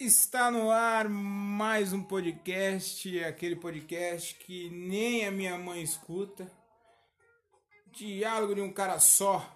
Está 0.00 0.50
no 0.50 0.70
ar 0.70 1.10
mais 1.10 1.92
um 1.92 2.02
podcast, 2.02 3.22
aquele 3.22 3.54
podcast 3.54 4.34
que 4.36 4.70
nem 4.70 5.26
a 5.26 5.30
minha 5.30 5.58
mãe 5.58 5.82
escuta. 5.82 6.50
Diálogo 7.92 8.54
de 8.54 8.62
um 8.62 8.72
cara 8.72 8.98
só. 8.98 9.54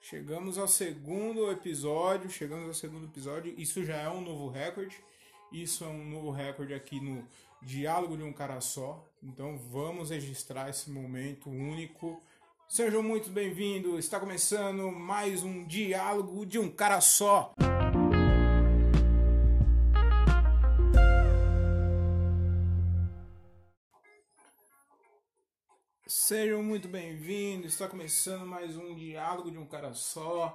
Chegamos 0.00 0.56
ao 0.56 0.66
segundo 0.66 1.50
episódio, 1.50 2.30
chegamos 2.30 2.68
ao 2.68 2.72
segundo 2.72 3.04
episódio. 3.04 3.54
Isso 3.58 3.84
já 3.84 3.96
é 3.96 4.08
um 4.08 4.22
novo 4.22 4.48
recorde. 4.48 4.96
Isso 5.52 5.84
é 5.84 5.88
um 5.88 6.02
novo 6.02 6.30
recorde 6.30 6.72
aqui 6.72 6.98
no 6.98 7.28
Diálogo 7.60 8.16
de 8.16 8.22
um 8.22 8.32
cara 8.32 8.62
só. 8.62 9.06
Então 9.22 9.58
vamos 9.58 10.08
registrar 10.08 10.70
esse 10.70 10.90
momento 10.90 11.50
único. 11.50 12.22
Sejam 12.66 13.02
muito 13.02 13.28
bem-vindos. 13.28 13.98
Está 13.98 14.18
começando 14.18 14.90
mais 14.90 15.42
um 15.42 15.66
Diálogo 15.66 16.46
de 16.46 16.58
um 16.58 16.70
cara 16.70 17.02
só. 17.02 17.52
Sejam 26.06 26.62
muito 26.62 26.86
bem-vindos. 26.86 27.72
Está 27.72 27.88
começando 27.88 28.44
mais 28.44 28.76
um 28.76 28.94
diálogo 28.94 29.50
de 29.50 29.56
um 29.56 29.64
cara 29.64 29.94
só. 29.94 30.54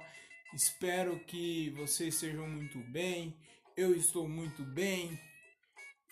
Espero 0.54 1.18
que 1.26 1.70
vocês 1.70 2.14
estejam 2.14 2.48
muito 2.48 2.78
bem. 2.78 3.36
Eu 3.76 3.92
estou 3.92 4.28
muito 4.28 4.62
bem. 4.62 5.20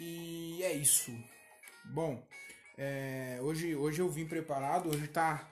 E 0.00 0.60
é 0.64 0.72
isso. 0.72 1.12
Bom, 1.84 2.26
é, 2.76 3.38
hoje, 3.40 3.76
hoje 3.76 4.00
eu 4.02 4.10
vim 4.10 4.26
preparado. 4.26 4.88
Hoje 4.88 5.06
tá. 5.06 5.48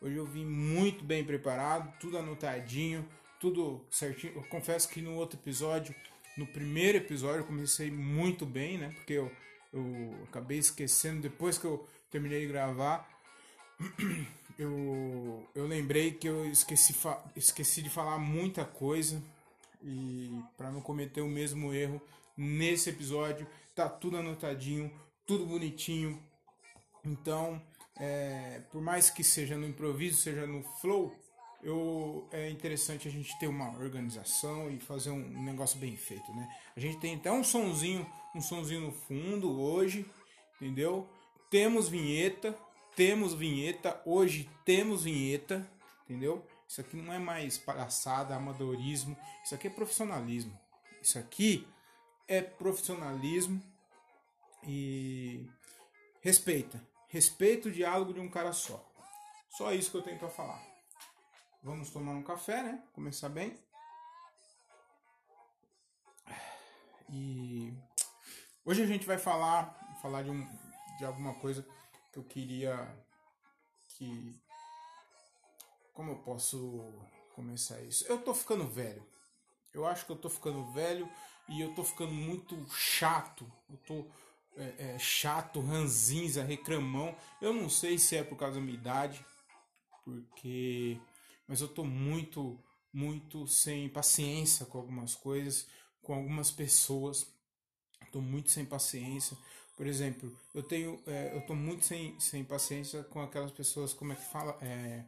Hoje 0.00 0.14
eu 0.14 0.26
vim 0.26 0.44
muito 0.44 1.04
bem 1.04 1.24
preparado, 1.24 1.92
tudo 1.98 2.16
anotadinho, 2.16 3.04
tudo 3.40 3.84
certinho. 3.90 4.34
Eu 4.36 4.44
confesso 4.44 4.88
que 4.88 5.02
no 5.02 5.16
outro 5.16 5.40
episódio, 5.40 5.92
no 6.38 6.46
primeiro 6.46 6.98
episódio, 6.98 7.40
eu 7.40 7.46
comecei 7.46 7.90
muito 7.90 8.46
bem, 8.46 8.78
né? 8.78 8.92
Porque 8.94 9.14
eu, 9.14 9.28
eu 9.72 10.22
acabei 10.28 10.58
esquecendo 10.58 11.20
depois 11.20 11.58
que 11.58 11.64
eu 11.64 11.84
terminei 12.12 12.42
de 12.42 12.46
gravar 12.46 13.12
eu, 14.58 15.46
eu 15.54 15.66
lembrei 15.66 16.12
que 16.12 16.28
eu 16.28 16.46
esqueci, 16.50 16.94
esqueci 17.36 17.82
de 17.82 17.90
falar 17.90 18.18
muita 18.18 18.64
coisa 18.64 19.22
e 19.82 20.30
para 20.56 20.70
não 20.70 20.80
cometer 20.80 21.20
o 21.20 21.28
mesmo 21.28 21.72
erro 21.72 22.00
nesse 22.36 22.90
episódio 22.90 23.46
tá 23.74 23.88
tudo 23.88 24.16
anotadinho, 24.16 24.90
tudo 25.26 25.44
bonitinho. 25.44 26.22
Então, 27.04 27.60
é, 27.96 28.62
por 28.70 28.80
mais 28.80 29.10
que 29.10 29.24
seja 29.24 29.56
no 29.56 29.66
improviso, 29.66 30.20
seja 30.20 30.46
no 30.46 30.62
flow, 30.80 31.14
eu, 31.62 32.28
é 32.30 32.50
interessante 32.50 33.08
a 33.08 33.10
gente 33.10 33.36
ter 33.38 33.46
uma 33.46 33.70
organização 33.78 34.70
e 34.70 34.78
fazer 34.78 35.10
um 35.10 35.42
negócio 35.42 35.78
bem 35.78 35.96
feito, 35.96 36.30
né? 36.34 36.48
A 36.76 36.80
gente 36.80 36.98
tem 36.98 37.16
até 37.16 37.32
um 37.32 37.42
sonzinho, 37.42 38.06
um 38.34 38.40
sonzinho 38.40 38.82
no 38.82 38.92
fundo 38.92 39.60
hoje, 39.60 40.06
entendeu? 40.56 41.08
Temos 41.50 41.88
vinheta, 41.88 42.56
temos 42.96 43.34
vinheta, 43.34 44.00
hoje 44.04 44.50
temos 44.64 45.04
vinheta, 45.04 45.68
entendeu? 46.04 46.46
Isso 46.68 46.80
aqui 46.80 46.96
não 46.96 47.12
é 47.12 47.18
mais 47.18 47.58
palhaçada, 47.58 48.34
amadorismo, 48.34 49.16
isso 49.44 49.54
aqui 49.54 49.66
é 49.66 49.70
profissionalismo. 49.70 50.58
Isso 51.02 51.18
aqui 51.18 51.68
é 52.26 52.40
profissionalismo 52.40 53.62
e 54.66 55.46
respeita. 56.20 56.80
Respeita 57.08 57.68
o 57.68 57.72
diálogo 57.72 58.14
de 58.14 58.20
um 58.20 58.28
cara 58.28 58.52
só. 58.52 58.84
Só 59.50 59.72
isso 59.72 59.90
que 59.90 59.96
eu 59.98 60.02
tenho 60.02 60.18
para 60.18 60.28
falar. 60.28 60.60
Vamos 61.62 61.90
tomar 61.90 62.12
um 62.12 62.22
café, 62.22 62.62
né? 62.62 62.82
Começar 62.92 63.28
bem. 63.28 63.56
E 67.10 67.72
hoje 68.64 68.82
a 68.82 68.86
gente 68.86 69.06
vai 69.06 69.18
falar, 69.18 69.96
falar 70.02 70.22
de, 70.22 70.30
um, 70.30 70.46
de 70.98 71.04
alguma 71.04 71.34
coisa 71.34 71.64
que 72.14 72.18
eu 72.18 72.24
queria 72.24 72.96
que. 73.96 74.40
Como 75.92 76.12
eu 76.12 76.18
posso 76.18 76.92
começar 77.34 77.80
isso? 77.82 78.04
Eu 78.06 78.18
tô 78.18 78.32
ficando 78.32 78.66
velho. 78.68 79.04
Eu 79.72 79.84
acho 79.86 80.06
que 80.06 80.12
eu 80.12 80.16
tô 80.16 80.30
ficando 80.30 80.72
velho 80.72 81.08
e 81.48 81.60
eu 81.60 81.74
tô 81.74 81.82
ficando 81.82 82.12
muito 82.12 82.56
chato. 82.70 83.50
Eu 83.68 83.76
tô 83.78 84.06
é, 84.56 84.94
é, 84.94 84.98
chato, 84.98 85.60
ranzinza, 85.60 86.44
reclamão. 86.44 87.16
Eu 87.40 87.52
não 87.52 87.68
sei 87.68 87.98
se 87.98 88.16
é 88.16 88.22
por 88.22 88.36
causa 88.36 88.56
da 88.56 88.64
minha 88.64 88.78
idade, 88.78 89.24
porque. 90.04 91.00
Mas 91.46 91.60
eu 91.60 91.68
tô 91.68 91.84
muito, 91.84 92.58
muito 92.92 93.46
sem 93.46 93.88
paciência 93.88 94.64
com 94.66 94.78
algumas 94.78 95.14
coisas, 95.14 95.66
com 96.00 96.14
algumas 96.14 96.50
pessoas. 96.50 97.26
Tô 98.12 98.20
muito 98.20 98.50
sem 98.50 98.64
paciência. 98.64 99.36
Por 99.76 99.86
exemplo, 99.86 100.32
eu 100.54 100.62
tenho, 100.62 101.00
é, 101.06 101.32
eu 101.34 101.40
tô 101.42 101.54
muito 101.54 101.84
sem, 101.84 102.18
sem 102.20 102.44
paciência 102.44 103.02
com 103.04 103.20
aquelas 103.20 103.50
pessoas, 103.50 103.92
como 103.92 104.12
é 104.12 104.16
que 104.16 104.24
fala, 104.24 104.56
é, 104.62 105.04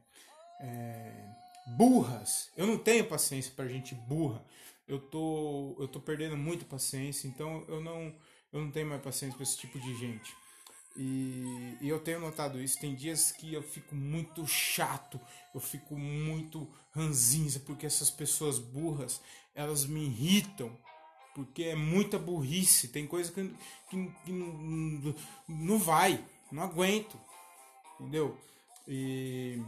é, 0.61 1.29
burras. 1.77 2.51
Eu 2.57 2.67
não 2.67 2.77
tenho 2.77 3.07
paciência 3.07 3.53
para 3.55 3.69
gente 3.69 3.95
burra. 3.95 4.45
Eu 4.89 4.99
tô, 4.99 5.77
eu 5.79 5.89
tô 5.89 6.01
perdendo 6.01 6.37
muito 6.37 6.65
paciência, 6.65 7.29
então 7.29 7.65
eu 7.69 7.81
não, 7.81 8.15
eu 8.53 8.61
não 8.61 8.71
tenho 8.71 8.87
mais 8.89 9.03
paciência 9.03 9.37
para 9.37 9.45
esse 9.45 9.57
tipo 9.57 9.79
de 9.79 9.95
gente. 9.97 10.35
E, 10.97 11.77
e, 11.81 11.89
eu 11.89 12.01
tenho 12.01 12.19
notado 12.21 12.61
isso. 12.61 12.81
Tem 12.81 12.95
dias 12.95 13.31
que 13.31 13.53
eu 13.53 13.63
fico 13.63 13.95
muito 13.95 14.47
chato, 14.47 15.21
eu 15.55 15.61
fico 15.61 15.97
muito 15.97 16.67
ranzinza, 16.93 17.61
porque 17.61 17.85
essas 17.85 18.11
pessoas 18.11 18.59
burras 18.59 19.21
elas 19.55 19.85
me 19.85 20.07
irritam 20.07 20.77
porque 21.37 21.65
é 21.65 21.75
muita 21.75 22.19
burrice, 22.19 22.89
tem 22.89 23.07
coisa 23.07 23.31
que, 23.31 23.55
que, 23.91 24.11
que 24.25 24.33
não, 24.33 25.15
não 25.47 25.79
vai, 25.79 26.25
não 26.51 26.63
aguento, 26.63 27.21
entendeu? 28.01 28.41
E 28.89 29.63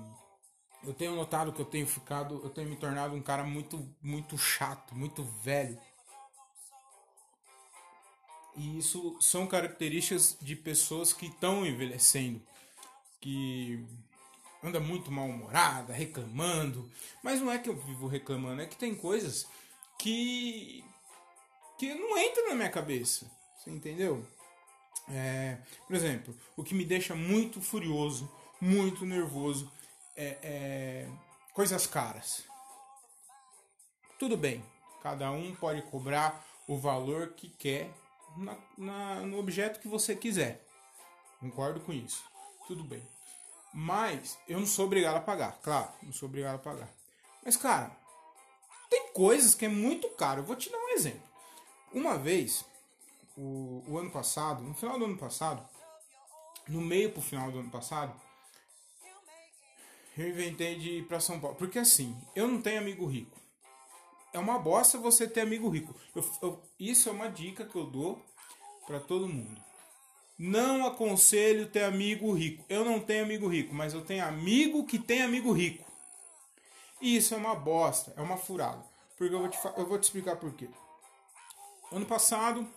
eu 0.82 0.94
tenho 0.94 1.14
notado 1.14 1.52
que 1.52 1.60
eu 1.60 1.66
tenho 1.66 1.86
ficado, 1.86 2.40
eu 2.42 2.48
tenho 2.48 2.70
me 2.70 2.76
tornado 2.76 3.14
um 3.14 3.20
cara 3.20 3.44
muito, 3.44 3.86
muito 4.02 4.38
chato, 4.38 4.94
muito 4.94 5.22
velho. 5.22 5.78
E 8.56 8.78
isso 8.78 9.18
são 9.20 9.46
características 9.46 10.38
de 10.40 10.56
pessoas 10.56 11.12
que 11.12 11.26
estão 11.26 11.66
envelhecendo, 11.66 12.40
que 13.20 13.84
anda 14.64 14.80
muito 14.80 15.12
mal-humorada, 15.12 15.92
reclamando. 15.92 16.90
Mas 17.22 17.42
não 17.42 17.52
é 17.52 17.58
que 17.58 17.68
eu 17.68 17.76
vivo 17.76 18.06
reclamando, 18.06 18.62
é 18.62 18.66
que 18.66 18.76
tem 18.76 18.94
coisas 18.94 19.46
que 19.98 20.82
que 21.78 21.94
não 21.94 22.18
entra 22.18 22.48
na 22.48 22.54
minha 22.54 22.70
cabeça. 22.70 23.30
Você 23.56 23.70
entendeu? 23.70 24.26
É, 25.08 25.58
por 25.86 25.96
exemplo, 25.96 26.36
o 26.56 26.62
que 26.62 26.74
me 26.74 26.84
deixa 26.84 27.14
muito 27.14 27.60
furioso, 27.60 28.30
muito 28.60 29.06
nervoso, 29.06 29.70
é, 30.16 30.38
é 30.42 31.08
coisas 31.54 31.86
caras. 31.86 32.44
Tudo 34.18 34.36
bem, 34.36 34.64
cada 35.02 35.30
um 35.30 35.54
pode 35.54 35.82
cobrar 35.82 36.44
o 36.66 36.76
valor 36.76 37.34
que 37.34 37.48
quer 37.48 37.90
na, 38.36 38.56
na, 38.76 39.14
no 39.20 39.38
objeto 39.38 39.80
que 39.80 39.88
você 39.88 40.14
quiser. 40.14 40.64
Concordo 41.40 41.80
com 41.80 41.92
isso. 41.92 42.22
Tudo 42.66 42.82
bem. 42.84 43.02
Mas 43.72 44.38
eu 44.48 44.58
não 44.58 44.66
sou 44.66 44.86
obrigado 44.86 45.16
a 45.16 45.20
pagar, 45.20 45.58
claro, 45.62 45.90
não 46.02 46.12
sou 46.12 46.28
obrigado 46.28 46.56
a 46.56 46.58
pagar. 46.58 46.92
Mas, 47.44 47.56
cara, 47.56 47.96
tem 48.90 49.12
coisas 49.12 49.54
que 49.54 49.66
é 49.66 49.68
muito 49.68 50.08
caro. 50.10 50.40
Eu 50.40 50.44
vou 50.44 50.56
te 50.56 50.70
dar 50.70 50.78
um 50.78 50.90
exemplo. 50.90 51.27
Uma 51.92 52.18
vez, 52.18 52.64
o, 53.36 53.82
o 53.86 53.98
ano 53.98 54.10
passado, 54.10 54.62
no 54.62 54.74
final 54.74 54.98
do 54.98 55.04
ano 55.06 55.16
passado, 55.16 55.66
no 56.68 56.80
meio 56.80 57.12
pro 57.12 57.22
final 57.22 57.50
do 57.50 57.60
ano 57.60 57.70
passado, 57.70 58.12
eu 60.16 60.28
inventei 60.28 60.78
de 60.78 60.90
ir 60.98 61.06
para 61.06 61.20
São 61.20 61.38
Paulo. 61.40 61.56
Porque 61.56 61.78
assim, 61.78 62.16
eu 62.34 62.48
não 62.48 62.60
tenho 62.60 62.80
amigo 62.80 63.06
rico. 63.06 63.36
É 64.32 64.38
uma 64.38 64.58
bosta 64.58 64.98
você 64.98 65.26
ter 65.26 65.40
amigo 65.40 65.68
rico. 65.68 65.94
Eu, 66.14 66.30
eu, 66.42 66.62
isso 66.78 67.08
é 67.08 67.12
uma 67.12 67.28
dica 67.28 67.64
que 67.64 67.76
eu 67.76 67.86
dou 67.86 68.22
para 68.86 69.00
todo 69.00 69.28
mundo. 69.28 69.60
Não 70.38 70.86
aconselho 70.86 71.68
ter 71.68 71.84
amigo 71.84 72.32
rico. 72.32 72.64
Eu 72.68 72.84
não 72.84 73.00
tenho 73.00 73.24
amigo 73.24 73.48
rico, 73.48 73.74
mas 73.74 73.94
eu 73.94 74.04
tenho 74.04 74.24
amigo 74.24 74.84
que 74.84 74.98
tem 74.98 75.22
amigo 75.22 75.52
rico. 75.52 75.84
E 77.00 77.16
isso 77.16 77.34
é 77.34 77.36
uma 77.36 77.54
bosta, 77.54 78.12
é 78.16 78.20
uma 78.20 78.36
furada. 78.36 78.84
Porque 79.16 79.34
eu 79.34 79.40
vou 79.40 79.48
te, 79.48 79.58
eu 79.76 79.86
vou 79.86 79.98
te 79.98 80.04
explicar 80.04 80.36
por 80.36 80.52
quê. 80.54 80.68
Ano 81.90 82.06
passado 82.06 82.68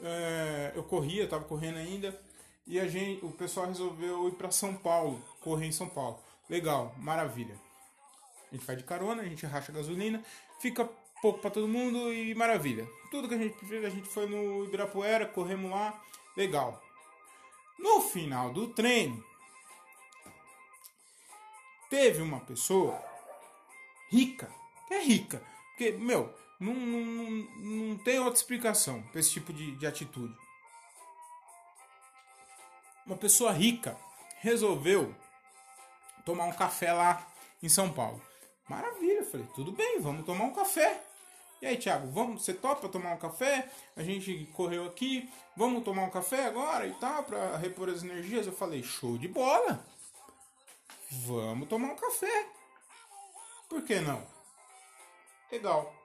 é, 0.00 0.72
eu 0.74 0.82
corria, 0.82 1.24
estava 1.24 1.44
correndo 1.44 1.78
ainda, 1.78 2.20
e 2.66 2.78
a 2.78 2.86
gente, 2.86 3.24
o 3.24 3.30
pessoal 3.30 3.66
resolveu 3.66 4.28
ir 4.28 4.32
para 4.32 4.50
São 4.50 4.74
Paulo, 4.74 5.22
correr 5.40 5.66
em 5.66 5.72
São 5.72 5.88
Paulo. 5.88 6.18
Legal, 6.48 6.94
maravilha. 6.98 7.56
A 8.50 8.54
gente 8.54 8.66
vai 8.66 8.76
de 8.76 8.84
carona, 8.84 9.22
a 9.22 9.24
gente 9.24 9.46
racha 9.46 9.72
gasolina, 9.72 10.22
fica 10.60 10.88
pouco 11.20 11.40
para 11.40 11.50
todo 11.50 11.66
mundo 11.66 12.12
e 12.12 12.34
maravilha. 12.34 12.86
Tudo 13.10 13.28
que 13.28 13.34
a 13.34 13.38
gente 13.38 13.56
fez, 13.66 13.84
a 13.84 13.90
gente 13.90 14.08
foi 14.08 14.26
no 14.28 14.64
Ibirapuera, 14.64 15.26
corremos 15.26 15.70
lá, 15.70 16.00
legal. 16.36 16.82
No 17.78 18.00
final 18.00 18.52
do 18.52 18.68
treino, 18.68 19.24
teve 21.88 22.22
uma 22.22 22.40
pessoa 22.40 23.02
rica, 24.08 24.50
que 24.86 24.94
é 24.94 25.02
rica, 25.02 25.42
porque, 25.70 25.92
meu, 25.92 26.32
não, 26.62 26.74
não, 26.74 27.30
não, 27.58 27.98
tem 27.98 28.18
outra 28.18 28.34
explicação 28.34 29.02
para 29.02 29.20
esse 29.20 29.30
tipo 29.30 29.52
de, 29.52 29.76
de 29.76 29.86
atitude. 29.86 30.34
Uma 33.06 33.16
pessoa 33.16 33.52
rica 33.52 33.96
resolveu 34.40 35.14
tomar 36.24 36.44
um 36.44 36.52
café 36.52 36.92
lá 36.92 37.26
em 37.62 37.68
São 37.68 37.92
Paulo. 37.92 38.22
Maravilha, 38.68 39.24
falei, 39.24 39.46
tudo 39.54 39.72
bem, 39.72 40.00
vamos 40.00 40.24
tomar 40.24 40.44
um 40.44 40.52
café. 40.52 41.02
E 41.60 41.66
aí, 41.66 41.76
Thiago, 41.76 42.10
vamos, 42.10 42.44
você 42.44 42.54
topa 42.54 42.88
tomar 42.88 43.12
um 43.12 43.18
café? 43.18 43.70
A 43.96 44.02
gente 44.02 44.48
correu 44.52 44.84
aqui, 44.84 45.30
vamos 45.56 45.84
tomar 45.84 46.02
um 46.02 46.10
café 46.10 46.46
agora 46.46 46.86
e 46.86 46.94
tal, 46.94 47.22
para 47.22 47.56
repor 47.56 47.88
as 47.88 48.02
energias? 48.02 48.46
Eu 48.46 48.52
falei, 48.52 48.82
show 48.82 49.16
de 49.16 49.28
bola! 49.28 49.84
Vamos 51.26 51.68
tomar 51.68 51.92
um 51.92 51.96
café. 51.96 52.48
Por 53.68 53.82
que 53.82 54.00
não? 54.00 54.26
Legal. 55.50 56.01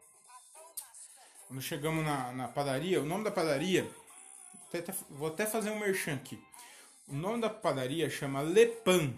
Quando 1.47 1.61
chegamos 1.61 2.03
na, 2.03 2.31
na 2.33 2.47
padaria, 2.47 3.01
o 3.01 3.05
nome 3.05 3.23
da 3.23 3.31
padaria, 3.31 3.89
até, 4.67 4.83
vou 5.09 5.29
até 5.29 5.45
fazer 5.45 5.71
um 5.71 5.79
merchan 5.79 6.15
aqui. 6.15 6.41
O 7.07 7.13
nome 7.13 7.39
da 7.39 7.49
padaria 7.49 8.09
chama 8.09 8.41
Le 8.41 8.65
Pan. 8.67 9.13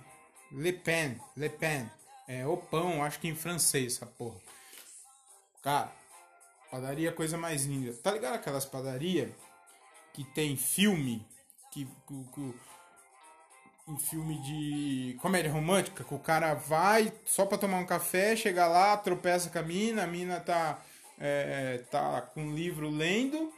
Le 0.52 0.74
Pen, 0.74 1.20
Le 1.36 1.50
Pen. 1.50 1.90
É 2.28 2.46
o 2.46 2.56
pão, 2.56 3.04
acho 3.04 3.20
que 3.20 3.28
em 3.28 3.36
francês 3.36 3.96
essa 3.96 4.06
porra. 4.06 4.40
Cara, 5.64 5.92
padaria 6.70 7.10
é 7.10 7.12
coisa 7.12 7.38
mais 7.38 7.66
linda. 7.66 7.94
Tá 7.94 8.12
ligado 8.12 8.36
aquelas 8.36 8.66
padarias 8.66 9.32
que 10.14 10.24
tem 10.24 10.56
filme 10.56 11.25
que, 11.72 11.86
que, 11.86 12.24
que 12.34 12.54
um 13.88 13.98
filme 13.98 14.40
de 14.42 15.18
comédia 15.20 15.52
romântica, 15.52 16.04
que 16.04 16.14
o 16.14 16.20
cara 16.20 16.54
vai 16.54 17.12
só 17.25 17.46
pra 17.46 17.58
tomar 17.58 17.78
um 17.78 17.86
café, 17.86 18.36
chega 18.36 18.68
lá, 18.68 18.96
tropeça 18.96 19.50
com 19.50 19.58
a 19.58 19.64
mina, 19.64 20.04
a 20.04 20.08
mina 20.08 20.40
tá, 20.40 20.80
é, 21.19 21.83
tá 21.92 22.21
com 22.21 22.42
um 22.42 22.56
livro 22.56 22.89
lendo, 22.89 23.51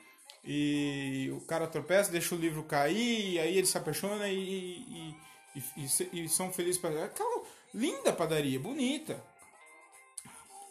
e 0.44 1.30
o 1.34 1.42
cara 1.42 1.68
tropeça, 1.68 2.12
deixa 2.12 2.34
o 2.34 2.38
livro 2.38 2.64
cair, 2.64 3.34
e 3.34 3.40
aí 3.40 3.58
ele 3.58 3.68
se 3.68 3.78
apaixona 3.78 4.28
e, 4.28 5.16
e, 5.56 5.64
e, 5.78 6.24
e, 6.24 6.30
são 6.30 6.52
felizes 6.52 6.82
para 6.82 7.06
aquela 7.06 7.44
linda 7.74 8.12
padaria, 8.12 8.60
bonita. 8.60 9.24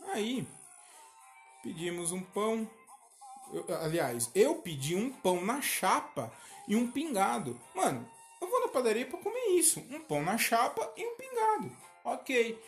Aí 0.08 0.46
pedimos 1.62 2.10
um 2.10 2.22
pão. 2.22 2.69
Eu, 3.52 3.64
aliás, 3.81 4.31
eu 4.34 4.56
pedi 4.56 4.96
um 4.96 5.10
pão 5.10 5.44
na 5.44 5.60
chapa 5.60 6.32
e 6.66 6.75
um 6.75 6.90
pingado. 6.90 7.60
Mano, 7.75 8.08
eu 8.40 8.48
vou 8.48 8.60
na 8.60 8.69
padaria 8.69 9.06
para 9.06 9.19
comer 9.19 9.56
isso: 9.56 9.81
um 9.90 10.00
pão 10.00 10.22
na 10.22 10.36
chapa 10.36 10.93
e 10.96 11.06
um 11.06 11.16
pingado. 11.16 11.76
Ok, 12.04 12.60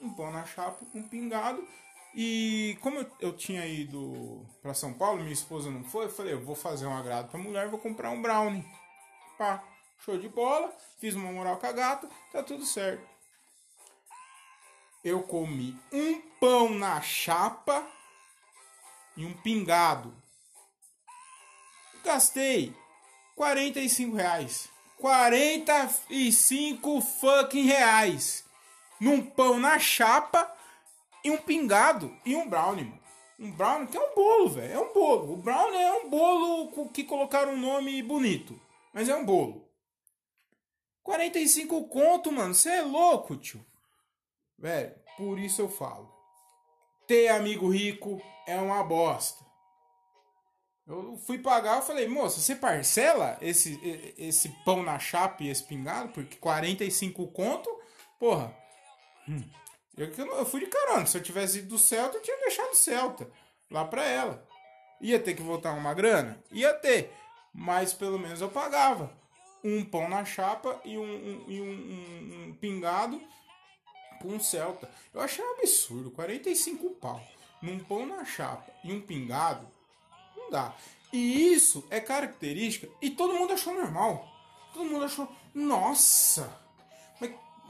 um 0.00 0.12
pão 0.12 0.30
na 0.30 0.44
chapa, 0.44 0.84
um 0.94 1.02
pingado. 1.08 1.66
E 2.14 2.76
como 2.82 2.98
eu, 2.98 3.10
eu 3.20 3.36
tinha 3.36 3.66
ido 3.66 4.46
para 4.60 4.74
São 4.74 4.92
Paulo, 4.92 5.20
minha 5.20 5.32
esposa 5.32 5.70
não 5.70 5.82
foi, 5.84 6.06
eu 6.06 6.10
falei: 6.10 6.34
eu 6.34 6.44
vou 6.44 6.54
fazer 6.54 6.86
um 6.86 6.96
agrado 6.96 7.30
para 7.30 7.40
mulher, 7.40 7.68
vou 7.68 7.78
comprar 7.78 8.10
um 8.10 8.20
brownie. 8.20 8.64
Pá, 9.38 9.64
show 10.04 10.18
de 10.18 10.28
bola, 10.28 10.72
fiz 10.98 11.14
uma 11.14 11.32
moral 11.32 11.56
com 11.56 11.66
a 11.66 11.72
gata, 11.72 12.08
tá 12.30 12.42
tudo 12.42 12.64
certo. 12.64 13.06
Eu 15.02 15.22
comi 15.22 15.76
um 15.90 16.20
pão 16.38 16.70
na 16.70 17.00
chapa 17.00 17.84
e 19.16 19.24
um 19.24 19.34
pingado. 19.34 20.14
Gastei 22.04 22.74
45 23.34 24.16
reais. 24.16 24.68
45 24.98 27.00
fucking 27.00 27.64
reais 27.64 28.44
num 29.00 29.20
pão 29.20 29.58
na 29.58 29.80
chapa 29.80 30.48
e 31.24 31.30
um 31.30 31.36
pingado 31.36 32.14
e 32.24 32.34
um 32.34 32.48
brownie, 32.48 32.84
mano. 32.84 33.02
Um 33.38 33.50
brownie 33.50 33.88
que 33.88 33.96
é 33.96 34.00
um 34.00 34.14
bolo, 34.14 34.48
velho. 34.50 34.72
É 34.72 34.78
um 34.78 34.92
bolo. 34.92 35.32
O 35.32 35.36
brownie 35.36 35.80
é 35.80 35.92
um 35.92 36.08
bolo 36.08 36.88
que 36.90 37.02
colocaram 37.02 37.54
um 37.54 37.60
nome 37.60 38.02
bonito. 38.02 38.58
Mas 38.92 39.08
é 39.08 39.16
um 39.16 39.24
bolo. 39.24 39.68
45 41.02 41.88
conto, 41.88 42.30
mano. 42.30 42.54
Você 42.54 42.70
é 42.70 42.82
louco, 42.82 43.36
tio. 43.36 43.64
Velho, 44.58 44.94
por 45.16 45.38
isso 45.38 45.60
eu 45.60 45.68
falo. 45.68 46.12
Ter 47.06 47.28
amigo 47.28 47.68
rico 47.68 48.22
é 48.46 48.56
uma 48.60 48.84
bosta. 48.84 49.44
Eu 50.86 51.16
fui 51.16 51.38
pagar, 51.38 51.76
eu 51.76 51.82
falei, 51.82 52.08
moça, 52.08 52.40
você 52.40 52.56
parcela 52.56 53.38
esse, 53.40 53.80
esse 54.18 54.48
pão 54.64 54.82
na 54.82 54.98
chapa 54.98 55.42
e 55.42 55.48
esse 55.48 55.62
pingado? 55.62 56.12
Porque 56.12 56.36
45 56.36 57.28
conto, 57.28 57.70
porra. 58.18 58.54
Hum, 59.28 59.42
eu, 59.96 60.08
eu 60.08 60.46
fui 60.46 60.60
de 60.60 60.66
carona. 60.66 61.06
Se 61.06 61.18
eu 61.18 61.22
tivesse 61.22 61.58
ido 61.58 61.68
do 61.68 61.78
Celta, 61.78 62.16
eu 62.16 62.22
tinha 62.22 62.38
deixado 62.38 62.72
o 62.72 62.76
Celta 62.76 63.30
lá 63.70 63.84
pra 63.84 64.04
ela. 64.04 64.46
Ia 65.00 65.18
ter 65.18 65.34
que 65.34 65.42
voltar 65.42 65.72
uma 65.72 65.94
grana? 65.94 66.42
Ia 66.50 66.72
ter. 66.74 67.12
Mas 67.52 67.92
pelo 67.92 68.18
menos 68.18 68.40
eu 68.40 68.48
pagava. 68.48 69.12
Um 69.64 69.84
pão 69.84 70.08
na 70.08 70.24
chapa 70.24 70.80
e 70.84 70.98
um, 70.98 71.02
um, 71.02 71.44
um, 71.48 72.48
um 72.48 72.54
pingado 72.54 73.20
com 74.20 74.28
um 74.28 74.40
Celta. 74.40 74.90
Eu 75.12 75.20
achei 75.20 75.44
um 75.44 75.52
absurdo. 75.52 76.10
45 76.10 76.90
pau. 76.90 77.20
Num 77.60 77.78
pão 77.78 78.06
na 78.06 78.24
chapa 78.24 78.72
e 78.82 78.92
um 78.92 79.00
pingado 79.00 79.68
dá. 80.52 80.74
E 81.12 81.52
isso 81.52 81.84
é 81.90 81.98
característica. 81.98 82.88
E 83.00 83.10
todo 83.10 83.34
mundo 83.34 83.54
achou 83.54 83.74
normal. 83.74 84.28
Todo 84.72 84.88
mundo 84.88 85.04
achou. 85.04 85.28
Nossa! 85.54 86.61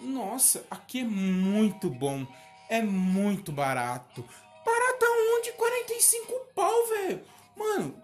Nossa, 0.01 0.67
aqui 0.71 1.01
é 1.01 1.05
muito 1.05 1.89
bom. 1.89 2.27
É 2.69 2.83
muito 2.83 3.53
barato. 3.53 4.25
Barato 4.65 5.05
aonde? 5.05 5.53
45 5.53 6.33
pau, 6.55 6.87
velho. 6.89 7.25
Mano, 7.57 8.03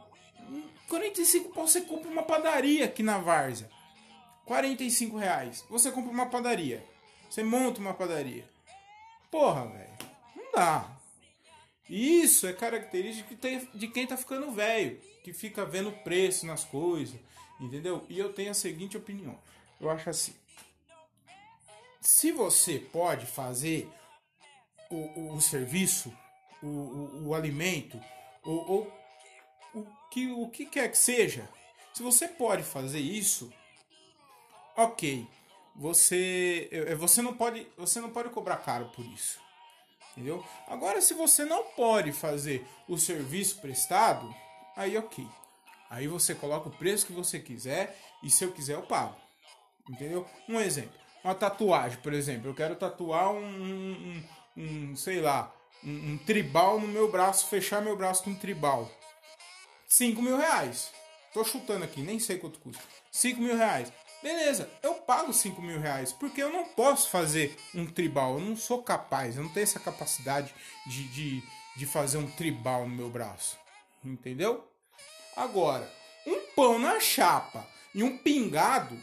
45 0.88 1.50
pau 1.50 1.66
você 1.66 1.80
compra 1.80 2.10
uma 2.10 2.22
padaria 2.22 2.84
aqui 2.84 3.02
na 3.02 3.18
Várzea. 3.18 3.70
45 4.44 5.16
reais. 5.16 5.64
Você 5.68 5.90
compra 5.90 6.10
uma 6.10 6.26
padaria. 6.26 6.84
Você 7.28 7.42
monta 7.42 7.80
uma 7.80 7.94
padaria. 7.94 8.44
Porra, 9.30 9.66
velho. 9.66 9.98
Não 10.34 10.52
dá. 10.52 10.98
Isso 11.88 12.46
é 12.46 12.52
característica 12.52 13.34
de 13.74 13.88
quem 13.88 14.06
tá 14.06 14.16
ficando 14.16 14.50
velho, 14.50 15.00
que 15.24 15.32
fica 15.32 15.64
vendo 15.64 15.90
preço 15.90 16.44
nas 16.44 16.62
coisas, 16.62 17.18
entendeu? 17.58 18.04
E 18.10 18.18
eu 18.18 18.32
tenho 18.32 18.50
a 18.50 18.54
seguinte 18.54 18.96
opinião: 18.96 19.38
eu 19.80 19.88
acho 19.90 20.10
assim. 20.10 20.34
Se 22.08 22.32
você 22.32 22.78
pode 22.78 23.26
fazer 23.26 23.86
o, 24.90 24.96
o, 24.96 25.34
o 25.34 25.40
serviço, 25.42 26.10
o, 26.62 26.66
o, 26.66 27.26
o 27.26 27.34
alimento, 27.34 28.00
ou, 28.42 28.90
o, 29.74 29.86
que, 30.10 30.26
o 30.30 30.48
que 30.48 30.64
quer 30.64 30.90
que 30.90 30.96
seja, 30.96 31.46
se 31.92 32.02
você 32.02 32.26
pode 32.26 32.62
fazer 32.62 32.98
isso, 32.98 33.52
ok. 34.74 35.28
Você, 35.76 36.70
você 36.98 37.20
não 37.20 37.36
pode, 37.36 37.70
você 37.76 38.00
não 38.00 38.08
pode 38.10 38.30
cobrar 38.30 38.56
caro 38.56 38.86
por 38.88 39.04
isso. 39.04 39.38
Entendeu? 40.12 40.42
Agora, 40.66 41.02
se 41.02 41.12
você 41.12 41.44
não 41.44 41.62
pode 41.62 42.10
fazer 42.12 42.66
o 42.88 42.96
serviço 42.96 43.60
prestado, 43.60 44.34
aí 44.74 44.96
ok. 44.96 45.28
Aí 45.90 46.08
você 46.08 46.34
coloca 46.34 46.70
o 46.70 46.76
preço 46.78 47.06
que 47.06 47.12
você 47.12 47.38
quiser 47.38 48.00
e 48.22 48.30
se 48.30 48.42
eu 48.42 48.52
quiser 48.52 48.76
eu 48.76 48.82
pago. 48.86 49.14
Entendeu? 49.90 50.26
Um 50.48 50.58
exemplo. 50.58 51.07
Uma 51.22 51.34
tatuagem, 51.34 51.98
por 51.98 52.12
exemplo. 52.12 52.50
Eu 52.50 52.54
quero 52.54 52.76
tatuar 52.76 53.30
um, 53.32 53.44
um, 53.44 54.24
um 54.56 54.96
sei 54.96 55.20
lá, 55.20 55.52
um, 55.84 56.12
um, 56.12 56.18
tribal 56.18 56.80
no 56.80 56.88
meu 56.88 57.10
braço, 57.10 57.46
fechar 57.46 57.82
meu 57.82 57.96
braço 57.96 58.22
com 58.24 58.30
um 58.30 58.34
tribal. 58.34 58.90
5 59.86 60.20
mil 60.20 60.36
reais. 60.36 60.90
Tô 61.32 61.44
chutando 61.44 61.84
aqui, 61.84 62.00
nem 62.02 62.18
sei 62.18 62.38
quanto 62.38 62.58
custa. 62.58 62.82
5 63.10 63.40
mil 63.40 63.56
reais. 63.56 63.92
Beleza, 64.22 64.68
eu 64.82 64.94
pago 64.94 65.32
5 65.32 65.62
mil 65.62 65.78
reais, 65.78 66.12
porque 66.12 66.42
eu 66.42 66.52
não 66.52 66.64
posso 66.64 67.08
fazer 67.08 67.56
um 67.72 67.86
tribal, 67.86 68.34
eu 68.34 68.40
não 68.40 68.56
sou 68.56 68.82
capaz, 68.82 69.36
eu 69.36 69.44
não 69.44 69.50
tenho 69.50 69.62
essa 69.62 69.78
capacidade 69.78 70.52
de, 70.86 71.04
de, 71.08 71.42
de 71.76 71.86
fazer 71.86 72.18
um 72.18 72.28
tribal 72.28 72.88
no 72.88 72.96
meu 72.96 73.08
braço. 73.08 73.56
Entendeu? 74.04 74.68
Agora, 75.36 75.88
um 76.26 76.40
pão 76.56 76.80
na 76.80 76.98
chapa 76.98 77.64
e 77.94 78.02
um 78.02 78.18
pingado, 78.18 78.98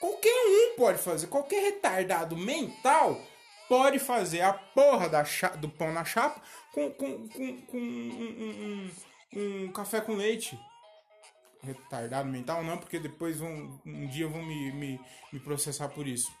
qualquer 0.00 0.34
um 0.34 0.76
pode 0.76 0.98
fazer, 0.98 1.26
qualquer 1.26 1.62
retardado 1.62 2.36
mental 2.36 3.20
pode 3.68 3.98
fazer 3.98 4.40
a 4.40 4.52
porra 4.52 5.08
da 5.08 5.22
do 5.58 5.68
pão 5.68 5.92
na 5.92 6.04
chapa 6.04 6.40
com, 6.72 6.90
com, 6.92 7.28
com, 7.28 7.62
com 7.62 7.76
um, 7.76 8.10
um, 8.20 8.90
um, 9.36 9.64
um 9.64 9.72
café 9.72 10.00
com 10.00 10.14
leite 10.14 10.58
retardado 11.62 12.28
mental, 12.28 12.62
não, 12.62 12.78
porque 12.78 12.98
depois 12.98 13.40
um 13.40 14.06
dia 14.08 14.28
vão 14.28 14.42
me, 14.42 14.72
me, 14.72 15.00
me 15.32 15.40
processar 15.40 15.88
por 15.88 16.06
isso. 16.06 16.32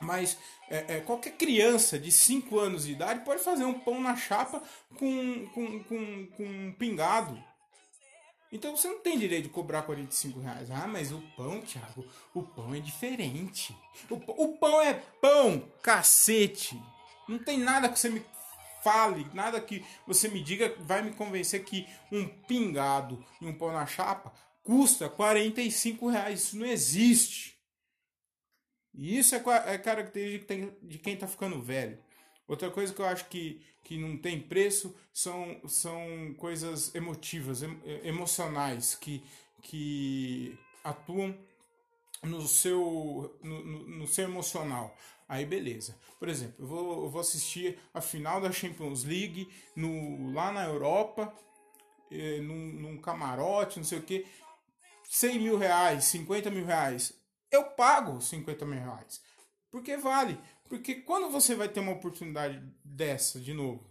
Mas 0.00 0.38
é, 0.68 0.96
é, 0.96 1.00
qualquer 1.00 1.32
criança 1.32 1.98
de 1.98 2.12
5 2.12 2.58
anos 2.58 2.84
de 2.84 2.92
idade 2.92 3.24
pode 3.24 3.42
fazer 3.42 3.64
um 3.64 3.78
pão 3.78 4.00
na 4.00 4.14
chapa 4.14 4.62
com, 4.98 5.46
com, 5.54 5.84
com, 5.84 6.26
com 6.36 6.44
um 6.44 6.72
pingado. 6.72 7.42
Então 8.56 8.74
você 8.74 8.88
não 8.88 9.00
tem 9.00 9.18
direito 9.18 9.44
de 9.44 9.50
cobrar 9.50 9.82
45 9.82 10.40
reais. 10.40 10.70
Ah, 10.70 10.86
mas 10.86 11.12
o 11.12 11.20
pão, 11.36 11.60
Thiago, 11.60 12.06
o 12.32 12.42
pão 12.42 12.74
é 12.74 12.80
diferente. 12.80 13.76
O, 14.08 14.14
o 14.44 14.56
pão 14.56 14.80
é 14.80 14.94
pão, 15.20 15.70
cacete. 15.82 16.82
Não 17.28 17.38
tem 17.38 17.58
nada 17.58 17.86
que 17.86 17.98
você 17.98 18.08
me 18.08 18.24
fale, 18.82 19.28
nada 19.34 19.60
que 19.60 19.84
você 20.06 20.26
me 20.28 20.42
diga 20.42 20.74
vai 20.80 21.02
me 21.02 21.12
convencer 21.12 21.64
que 21.64 21.86
um 22.10 22.26
pingado 22.26 23.22
e 23.42 23.46
um 23.46 23.52
pão 23.52 23.72
na 23.72 23.84
chapa 23.84 24.32
custa 24.62 25.10
45 25.10 26.08
reais. 26.08 26.44
Isso 26.44 26.56
não 26.56 26.66
existe. 26.66 27.58
E 28.94 29.18
isso 29.18 29.34
é, 29.34 29.42
é 29.66 29.76
característica 29.76 30.54
de 30.82 30.98
quem 30.98 31.12
está 31.12 31.26
ficando 31.26 31.60
velho. 31.60 32.02
Outra 32.48 32.70
coisa 32.70 32.92
que 32.92 33.00
eu 33.00 33.06
acho 33.06 33.26
que, 33.26 33.60
que 33.82 33.98
não 33.98 34.16
tem 34.16 34.40
preço 34.40 34.94
são, 35.12 35.60
são 35.68 36.34
coisas 36.38 36.94
emotivas, 36.94 37.62
emocionais, 38.04 38.94
que, 38.94 39.22
que 39.62 40.56
atuam 40.84 41.36
no 42.22 42.46
seu, 42.46 43.38
no, 43.42 43.64
no, 43.64 43.88
no 43.88 44.06
seu 44.06 44.24
emocional. 44.24 44.96
Aí 45.28 45.44
beleza. 45.44 45.96
Por 46.18 46.28
exemplo, 46.28 46.54
eu 46.58 46.66
vou, 46.66 47.04
eu 47.04 47.10
vou 47.10 47.20
assistir 47.20 47.78
a 47.92 48.00
final 48.00 48.40
da 48.40 48.52
Champions 48.52 49.04
League 49.04 49.48
no, 49.74 50.32
lá 50.32 50.52
na 50.52 50.64
Europa, 50.64 51.32
eh, 52.10 52.40
num, 52.40 52.72
num 52.72 53.00
camarote, 53.00 53.78
não 53.78 53.84
sei 53.84 53.98
o 53.98 54.02
que. 54.02 54.24
100 55.04 55.38
mil 55.40 55.58
reais, 55.58 56.04
50 56.04 56.50
mil 56.50 56.64
reais. 56.64 57.12
Eu 57.50 57.64
pago 57.64 58.20
50 58.20 58.64
mil 58.64 58.78
reais. 58.78 59.20
Porque 59.70 59.96
vale. 59.96 60.38
Porque 60.68 60.96
quando 60.96 61.30
você 61.30 61.54
vai 61.54 61.68
ter 61.68 61.80
uma 61.80 61.92
oportunidade 61.92 62.62
dessa 62.84 63.40
de 63.40 63.54
novo? 63.54 63.84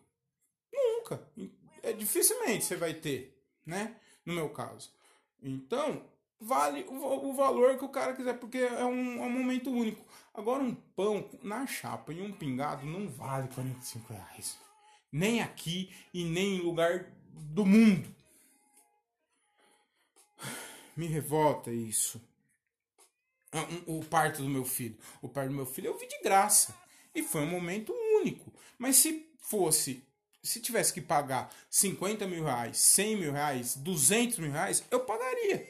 Nunca. 0.74 1.28
É, 1.82 1.94
dificilmente 1.94 2.66
você 2.66 2.76
vai 2.76 2.94
ter, 2.94 3.40
né? 3.66 3.96
No 4.26 4.34
meu 4.34 4.50
caso. 4.50 4.92
Então, 5.42 6.04
vale 6.40 6.84
o, 6.90 7.30
o 7.30 7.34
valor 7.34 7.78
que 7.78 7.86
o 7.86 7.90
cara 7.90 8.14
quiser, 8.14 8.38
porque 8.40 8.58
é 8.58 8.84
um, 8.84 9.24
é 9.24 9.28
um 9.28 9.30
momento 9.30 9.72
único. 9.72 10.06
Agora, 10.34 10.64
um 10.64 10.76
pão 10.76 11.30
na 11.42 11.66
chapa 11.66 12.12
e 12.12 12.22
um 12.22 12.32
pingado 12.32 12.86
não 12.86 13.08
vale 13.08 13.48
45 13.50 14.14
reais. 14.14 14.58
Nem 15.12 15.42
aqui 15.42 15.94
e 16.14 16.26
nem 16.26 16.58
em 16.58 16.62
lugar 16.62 17.12
do 17.32 17.66
mundo. 17.66 18.14
Me 20.96 21.08
revolta 21.08 21.72
isso. 21.72 22.22
Ah, 23.56 23.68
o 23.88 24.04
parto 24.04 24.42
do 24.42 24.50
meu 24.50 24.66
filho. 24.66 24.98
O 25.22 25.30
parto 25.30 25.50
do 25.50 25.56
meu 25.56 25.66
filho 25.66 25.88
eu 25.88 25.98
vi 25.98 26.08
de 26.08 26.22
graça. 26.22 26.76
E 27.14 27.24
foi 27.24 27.42
um 27.42 27.50
momento 27.50 27.94
único. 28.20 28.52
Mas 28.78 28.98
se 28.98 29.30
fosse, 29.40 30.04
se 30.44 30.60
tivesse 30.60 30.94
que 30.94 31.02
pagar 31.02 31.50
50 31.70 32.28
mil 32.28 32.44
reais, 32.44 32.78
100 32.78 33.16
mil 33.16 33.32
reais, 33.32 33.76
200 33.76 34.40
mil 34.40 34.52
reais, 34.52 34.84
eu 34.92 35.00
pagaria. 35.00 35.68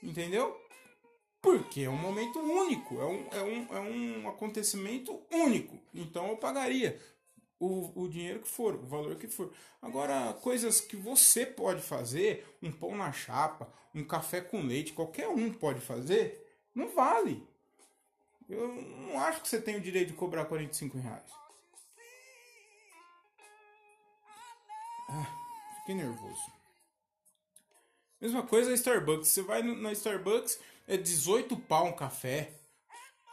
Entendeu? 0.00 0.60
Porque 1.42 1.82
é 1.82 1.90
um 1.90 1.96
momento 1.96 2.38
único, 2.38 3.00
é 3.00 3.04
um, 3.04 3.28
é 3.32 3.42
um, 3.42 3.76
é 3.76 3.80
um 3.80 4.28
acontecimento 4.28 5.20
único. 5.30 5.78
Então 5.92 6.28
eu 6.28 6.36
pagaria 6.36 6.98
o, 7.58 8.04
o 8.04 8.08
dinheiro 8.08 8.40
que 8.40 8.48
for, 8.48 8.74
o 8.74 8.86
valor 8.86 9.16
que 9.16 9.26
for. 9.26 9.52
Agora, 9.82 10.32
coisas 10.34 10.80
que 10.80 10.96
você 10.96 11.44
pode 11.44 11.82
fazer, 11.82 12.46
um 12.62 12.70
pão 12.70 12.96
na 12.96 13.12
chapa, 13.12 13.68
um 13.94 14.04
café 14.04 14.40
com 14.40 14.62
leite, 14.62 14.92
qualquer 14.92 15.28
um 15.28 15.52
pode 15.52 15.80
fazer, 15.80 16.43
não 16.74 16.88
vale. 16.94 17.46
Eu 18.48 18.68
não 18.68 19.20
acho 19.20 19.40
que 19.40 19.48
você 19.48 19.60
tem 19.60 19.76
o 19.76 19.80
direito 19.80 20.08
de 20.08 20.14
cobrar 20.14 20.44
45 20.44 20.98
reais. 20.98 21.30
Ah, 25.08 25.26
fiquei 25.80 25.94
nervoso. 25.94 26.52
Mesma 28.20 28.42
coisa 28.42 28.70
a 28.70 28.74
Starbucks. 28.74 29.28
Você 29.28 29.42
vai 29.42 29.62
na 29.62 29.92
Starbucks, 29.92 30.58
é 30.86 30.96
18 30.96 31.56
pau 31.56 31.86
um 31.86 31.92
café. 31.92 32.52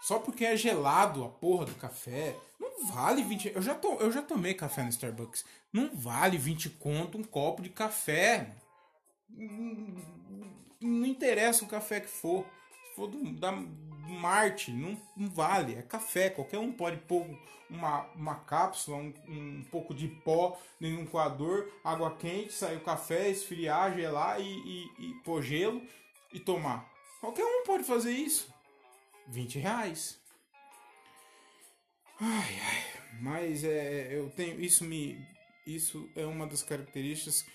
Só 0.02 0.20
porque 0.20 0.46
é 0.46 0.56
gelado 0.56 1.24
a 1.24 1.30
porra 1.30 1.66
do 1.66 1.76
café. 1.76 2.36
Não 2.60 2.88
vale 2.88 3.24
20. 3.24 3.54
Eu 3.56 3.62
já, 3.62 3.76
to... 3.76 3.98
eu 4.00 4.12
já 4.12 4.22
tomei 4.22 4.54
café 4.54 4.84
na 4.84 4.90
Starbucks. 4.90 5.46
Não 5.72 5.96
vale 5.96 6.38
20 6.38 6.70
conto 6.72 7.18
um 7.18 7.24
copo 7.24 7.62
de 7.62 7.70
café. 7.70 8.56
Não 9.30 11.06
interessa 11.06 11.64
o 11.64 11.68
café 11.68 12.00
que 12.00 12.10
for 12.10 12.46
for 12.96 13.08
do, 13.08 13.32
da 13.34 13.52
Marte, 13.52 14.72
não, 14.72 14.98
não 15.16 15.30
vale, 15.30 15.76
é 15.76 15.82
café, 15.82 16.30
qualquer 16.30 16.60
um 16.60 16.72
pode 16.72 16.98
pôr 16.98 17.26
uma, 17.70 18.02
uma 18.16 18.36
cápsula, 18.36 18.98
um, 18.98 19.14
um 19.28 19.64
pouco 19.72 19.94
de 19.94 20.08
pó 20.08 20.60
em 20.80 20.98
um 20.98 21.06
coador, 21.06 21.72
água 21.84 22.16
quente, 22.16 22.54
sair 22.54 22.78
o 22.78 22.84
café, 22.84 23.30
esfriar, 23.30 23.96
gelar 23.96 24.42
e, 24.42 24.44
e, 24.46 24.92
e 25.00 25.14
pôr 25.24 25.42
gelo 25.42 25.82
e 26.34 26.40
tomar. 26.40 26.92
Qualquer 27.22 27.46
um 27.46 27.64
pode 27.64 27.84
fazer 27.84 28.12
isso. 28.12 28.54
20 29.28 29.60
reais. 29.60 30.20
Ai, 32.20 32.60
ai, 32.62 32.84
mas 33.22 33.64
é, 33.64 34.10
eu 34.12 34.30
tenho 34.30 34.60
isso 34.60 34.84
me 34.84 35.26
isso 35.66 36.10
é 36.16 36.26
uma 36.26 36.48
das 36.48 36.64
características 36.64 37.46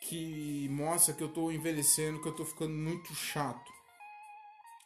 que 0.00 0.68
mostra 0.70 1.12
que 1.12 1.22
eu 1.22 1.28
estou 1.28 1.52
envelhecendo, 1.52 2.20
que 2.20 2.28
eu 2.28 2.32
estou 2.32 2.46
ficando 2.46 2.74
muito 2.74 3.14
chato. 3.14 3.77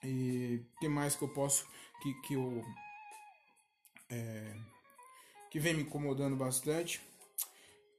E 0.04 0.60
que 0.80 0.88
mais 0.88 1.14
que 1.14 1.22
eu 1.22 1.28
posso. 1.28 1.66
que, 2.02 2.14
que 2.22 2.34
eu. 2.34 2.64
É, 4.10 4.54
que 5.50 5.58
vem 5.58 5.74
me 5.74 5.82
incomodando 5.82 6.36
bastante. 6.36 7.00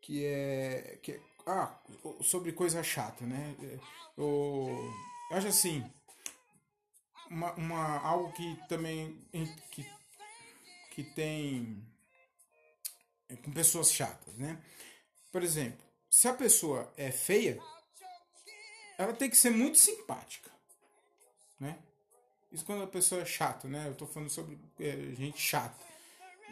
Que 0.01 0.25
é. 0.25 0.99
Que 1.01 1.13
é 1.13 1.21
ah, 1.45 1.77
sobre 2.21 2.51
coisa 2.51 2.83
chata, 2.83 3.25
né? 3.25 3.55
Eu, 4.17 4.67
eu 5.31 5.37
acho 5.37 5.47
assim. 5.47 5.83
Uma, 7.29 7.53
uma, 7.53 7.99
algo 7.99 8.31
que 8.33 8.55
também. 8.67 9.17
que, 9.71 9.85
que 10.91 11.03
tem. 11.03 11.85
É, 13.29 13.35
com 13.37 13.51
pessoas 13.51 13.91
chatas, 13.91 14.35
né? 14.35 14.61
Por 15.31 15.41
exemplo, 15.41 15.83
se 16.09 16.27
a 16.27 16.33
pessoa 16.33 16.93
é 16.95 17.11
feia, 17.11 17.59
ela 18.97 19.13
tem 19.13 19.29
que 19.29 19.37
ser 19.37 19.49
muito 19.49 19.77
simpática, 19.79 20.51
né? 21.59 21.77
Isso 22.53 22.63
quando 22.63 22.83
a 22.83 22.87
pessoa 22.87 23.21
é 23.21 23.25
chata, 23.25 23.67
né? 23.67 23.87
Eu 23.87 23.95
tô 23.95 24.05
falando 24.05 24.29
sobre 24.29 24.59
é, 24.79 24.91
gente 25.17 25.41
chata. 25.41 25.75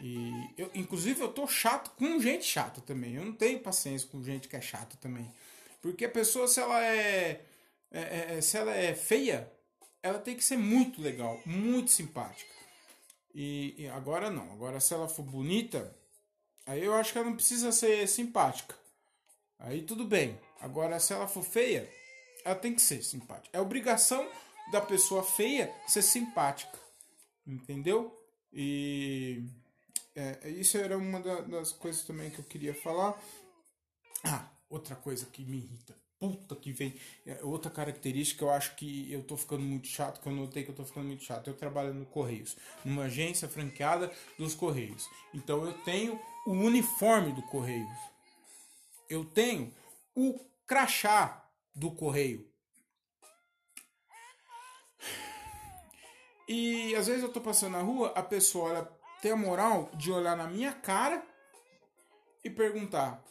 E 0.00 0.32
eu, 0.58 0.68
inclusive, 0.74 1.20
eu 1.20 1.28
tô 1.28 1.46
chato 1.46 1.92
com 1.92 2.20
gente 2.20 2.44
chata 2.44 2.80
também. 2.80 3.14
Eu 3.14 3.24
não 3.24 3.32
tenho 3.32 3.60
paciência 3.60 4.08
com 4.08 4.22
gente 4.22 4.48
que 4.48 4.56
é 4.56 4.60
chata 4.60 4.96
também. 5.00 5.32
Porque 5.80 6.04
a 6.04 6.10
pessoa, 6.10 6.48
se 6.48 6.58
ela 6.58 6.84
é, 6.84 7.44
é, 7.92 8.00
é, 8.00 8.34
é 8.36 8.40
se 8.40 8.56
ela 8.56 8.74
é 8.74 8.94
feia, 8.94 9.48
ela 10.02 10.18
tem 10.18 10.36
que 10.36 10.42
ser 10.42 10.56
muito 10.56 11.00
legal, 11.00 11.40
muito 11.46 11.92
simpática. 11.92 12.50
E, 13.32 13.74
e, 13.78 13.88
agora 13.88 14.28
não. 14.28 14.52
Agora, 14.52 14.80
se 14.80 14.92
ela 14.92 15.08
for 15.08 15.22
bonita, 15.22 15.96
aí 16.66 16.84
eu 16.84 16.94
acho 16.94 17.12
que 17.12 17.18
ela 17.18 17.28
não 17.28 17.36
precisa 17.36 17.70
ser 17.70 18.08
simpática. 18.08 18.74
Aí 19.56 19.82
tudo 19.82 20.04
bem. 20.04 20.38
Agora, 20.60 20.98
se 20.98 21.12
ela 21.12 21.28
for 21.28 21.44
feia, 21.44 21.88
ela 22.44 22.56
tem 22.56 22.74
que 22.74 22.82
ser 22.82 23.04
simpática. 23.04 23.56
É 23.56 23.60
obrigação 23.60 24.28
da 24.70 24.80
pessoa 24.80 25.22
feia 25.22 25.74
ser 25.86 26.02
simpática. 26.02 26.78
Entendeu? 27.46 28.16
E 28.52 29.44
é, 30.14 30.50
isso 30.50 30.76
era 30.76 30.96
uma 30.96 31.20
das 31.20 31.72
coisas 31.72 32.02
também 32.04 32.30
que 32.30 32.38
eu 32.38 32.44
queria 32.44 32.74
falar. 32.74 33.20
Ah, 34.24 34.48
outra 34.68 34.94
coisa 34.94 35.26
que 35.26 35.44
me 35.44 35.58
irrita. 35.58 35.96
Puta 36.18 36.54
que 36.54 36.72
vem. 36.72 36.94
É, 37.26 37.42
outra 37.42 37.70
característica, 37.70 38.44
eu 38.44 38.50
acho 38.50 38.76
que 38.76 39.10
eu 39.10 39.24
tô 39.24 39.36
ficando 39.36 39.62
muito 39.62 39.88
chato, 39.88 40.20
que 40.20 40.28
eu 40.28 40.32
notei 40.32 40.62
que 40.62 40.70
eu 40.70 40.74
tô 40.74 40.84
ficando 40.84 41.06
muito 41.06 41.24
chato. 41.24 41.48
Eu 41.48 41.54
trabalho 41.54 41.92
no 41.92 42.06
Correios, 42.06 42.56
numa 42.84 43.04
agência 43.04 43.48
franqueada 43.48 44.12
dos 44.38 44.54
Correios. 44.54 45.08
Então 45.34 45.64
eu 45.64 45.72
tenho 45.82 46.20
o 46.46 46.52
uniforme 46.52 47.32
do 47.32 47.42
Correios. 47.42 47.98
Eu 49.10 49.24
tenho 49.24 49.74
o 50.14 50.38
crachá 50.66 51.44
do 51.74 51.90
Correio. 51.90 52.51
E 56.48 56.94
às 56.96 57.06
vezes 57.06 57.22
eu 57.22 57.32
tô 57.32 57.40
passando 57.40 57.72
na 57.72 57.82
rua, 57.82 58.12
a 58.14 58.22
pessoa 58.22 58.84
tem 59.20 59.32
a 59.32 59.36
moral 59.36 59.90
de 59.94 60.10
olhar 60.10 60.36
na 60.36 60.46
minha 60.46 60.72
cara 60.72 61.24
e 62.44 62.50
perguntar: 62.50 63.22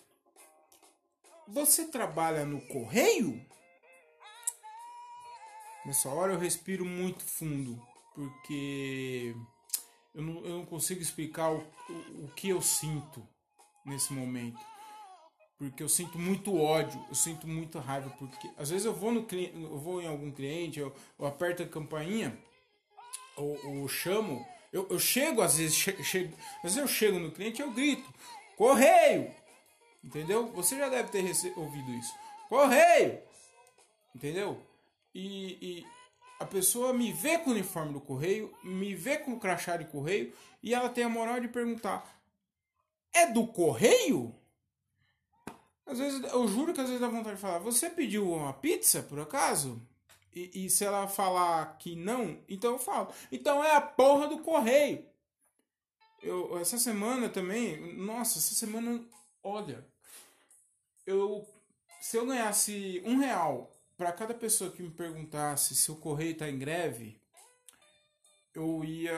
Você 1.48 1.86
trabalha 1.86 2.46
no 2.46 2.62
correio? 2.68 3.46
Nessa 5.86 6.10
hora 6.10 6.34
eu 6.34 6.40
respiro 6.40 6.86
muito 6.86 7.24
fundo, 7.24 7.82
porque 8.14 9.36
eu 10.14 10.22
não, 10.22 10.46
eu 10.46 10.58
não 10.58 10.66
consigo 10.66 11.02
explicar 11.02 11.52
o, 11.52 11.60
o, 11.90 12.26
o 12.26 12.32
que 12.36 12.50
eu 12.50 12.62
sinto 12.62 13.28
nesse 13.86 14.14
momento. 14.14 14.60
Porque 15.62 15.84
eu 15.84 15.90
sinto 15.90 16.18
muito 16.18 16.60
ódio, 16.60 17.00
eu 17.08 17.14
sinto 17.14 17.48
muita 17.48 17.80
raiva, 17.80 18.10
porque 18.18 18.50
às 18.58 18.72
vezes 18.72 18.84
eu 18.84 18.96
vou 18.96 19.12
no 19.12 19.28
eu 19.32 19.78
vou 19.78 20.02
em 20.02 20.08
algum 20.08 20.32
cliente, 20.32 20.80
eu, 20.80 20.92
eu 21.20 21.26
aperto 21.28 21.62
a 21.62 21.68
campainha 21.68 22.36
ou, 23.38 23.60
ou 23.68 23.88
chamo, 23.88 24.44
eu, 24.74 24.88
eu 24.90 24.98
chego 24.98 25.40
às 25.40 25.58
vezes, 25.58 25.76
che, 25.76 26.04
chego, 26.04 26.36
às 26.58 26.74
vezes 26.74 26.78
eu 26.80 26.88
chego 26.88 27.20
no 27.20 27.30
cliente 27.30 27.62
eu 27.62 27.70
grito, 27.70 28.12
correio! 28.58 29.32
Entendeu? 30.04 30.52
Você 30.54 30.80
já 30.80 30.90
deve 30.90 31.10
ter 31.10 31.24
ouvido 31.56 31.92
isso. 31.92 32.16
Correio! 32.50 33.20
Entendeu? 34.16 34.60
E, 35.14 35.60
e, 35.62 35.88
a 36.40 36.46
pessoa 36.48 36.92
me 36.92 37.14
vê 37.14 37.38
com 37.38 37.52
o 37.52 37.54
uniforme 37.54 37.94
do 37.94 38.02
correio, 38.02 38.52
me 38.64 38.96
vê 38.96 39.16
com 39.16 39.34
o 39.34 39.40
crachá 39.40 39.78
de 39.78 39.86
correio 39.86 40.34
e 40.64 40.74
ela 40.74 40.90
tem 40.90 41.04
a 41.04 41.10
moral 41.10 41.40
de 41.40 41.48
perguntar: 41.48 42.20
é 43.14 43.28
do 43.28 43.46
correio? 43.46 44.41
Às 45.86 46.00
vezes, 46.00 46.24
eu 46.32 46.48
juro 46.48 46.74
que 46.74 46.82
às 46.82 46.88
vezes 46.88 47.02
dá 47.02 47.10
vontade 47.10 47.36
de 47.36 47.42
falar, 47.42 47.60
você 47.60 47.90
pediu 47.90 48.32
uma 48.32 48.54
pizza, 48.54 49.04
por 49.04 49.20
acaso? 49.20 49.82
E, 50.34 50.66
e 50.66 50.70
se 50.70 50.86
ela 50.86 51.08
falar 51.08 51.78
que 51.78 51.96
não, 51.96 52.40
então 52.48 52.74
eu 52.74 52.80
falo. 52.80 53.14
Então 53.32 53.64
é 53.64 53.76
a 53.76 53.82
porra 53.82 54.28
do 54.28 54.40
correio. 54.40 55.06
Eu, 56.22 56.58
essa 56.60 56.78
semana 56.78 57.28
também, 57.28 57.96
nossa, 57.96 58.38
essa 58.38 58.54
semana, 58.54 59.04
olha, 59.44 59.86
eu 61.06 61.46
se 62.02 62.18
eu 62.18 62.26
ganhasse 62.26 63.02
um 63.06 63.18
real 63.18 63.72
para 63.96 64.12
cada 64.12 64.34
pessoa 64.34 64.72
que 64.72 64.82
me 64.82 64.90
perguntasse 64.90 65.76
se 65.76 65.92
o 65.92 65.96
correio 65.96 66.32
está 66.32 66.50
em 66.50 66.58
greve, 66.58 67.21
eu 68.54 68.84
ia. 68.84 69.12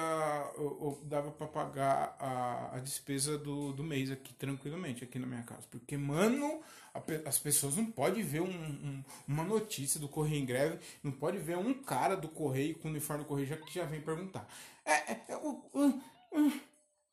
Eu, 0.55 0.63
eu 0.63 0.99
dava 1.03 1.31
para 1.31 1.47
pagar 1.47 2.15
a, 2.19 2.75
a 2.75 2.79
despesa 2.79 3.37
do, 3.37 3.73
do 3.73 3.83
mês 3.83 4.11
aqui 4.11 4.33
tranquilamente, 4.33 5.03
aqui 5.03 5.17
na 5.17 5.27
minha 5.27 5.43
casa. 5.43 5.63
Porque, 5.71 5.97
mano, 5.97 6.61
a, 6.93 7.01
as 7.27 7.39
pessoas 7.39 7.75
não 7.75 7.85
podem 7.85 8.23
ver 8.23 8.41
um, 8.41 8.49
um, 8.49 9.03
uma 9.27 9.43
notícia 9.43 9.99
do 9.99 10.07
Correio 10.07 10.41
em 10.41 10.45
greve, 10.45 10.79
não 11.01 11.11
pode 11.11 11.37
ver 11.37 11.57
um 11.57 11.73
cara 11.73 12.15
do 12.15 12.29
Correio 12.29 12.77
com 12.79 12.89
uniforme 12.89 13.23
do 13.23 13.27
Correio 13.27 13.47
já, 13.47 13.57
que 13.57 13.73
já 13.73 13.85
vem 13.85 14.01
perguntar. 14.01 14.47
É, 14.85 15.13
é, 15.13 15.25
é 15.29 15.37
o, 15.37 15.63
o, 15.73 16.01
o, 16.31 16.53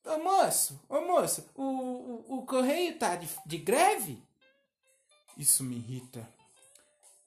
ô 0.04 0.18
moço, 0.18 0.80
ô 0.88 1.00
moço, 1.00 1.48
o, 1.54 1.62
o, 1.62 2.38
o 2.38 2.46
Correio 2.46 2.98
tá 2.98 3.16
de, 3.16 3.28
de 3.46 3.58
greve? 3.58 4.22
Isso 5.38 5.64
me 5.64 5.76
irrita 5.76 6.28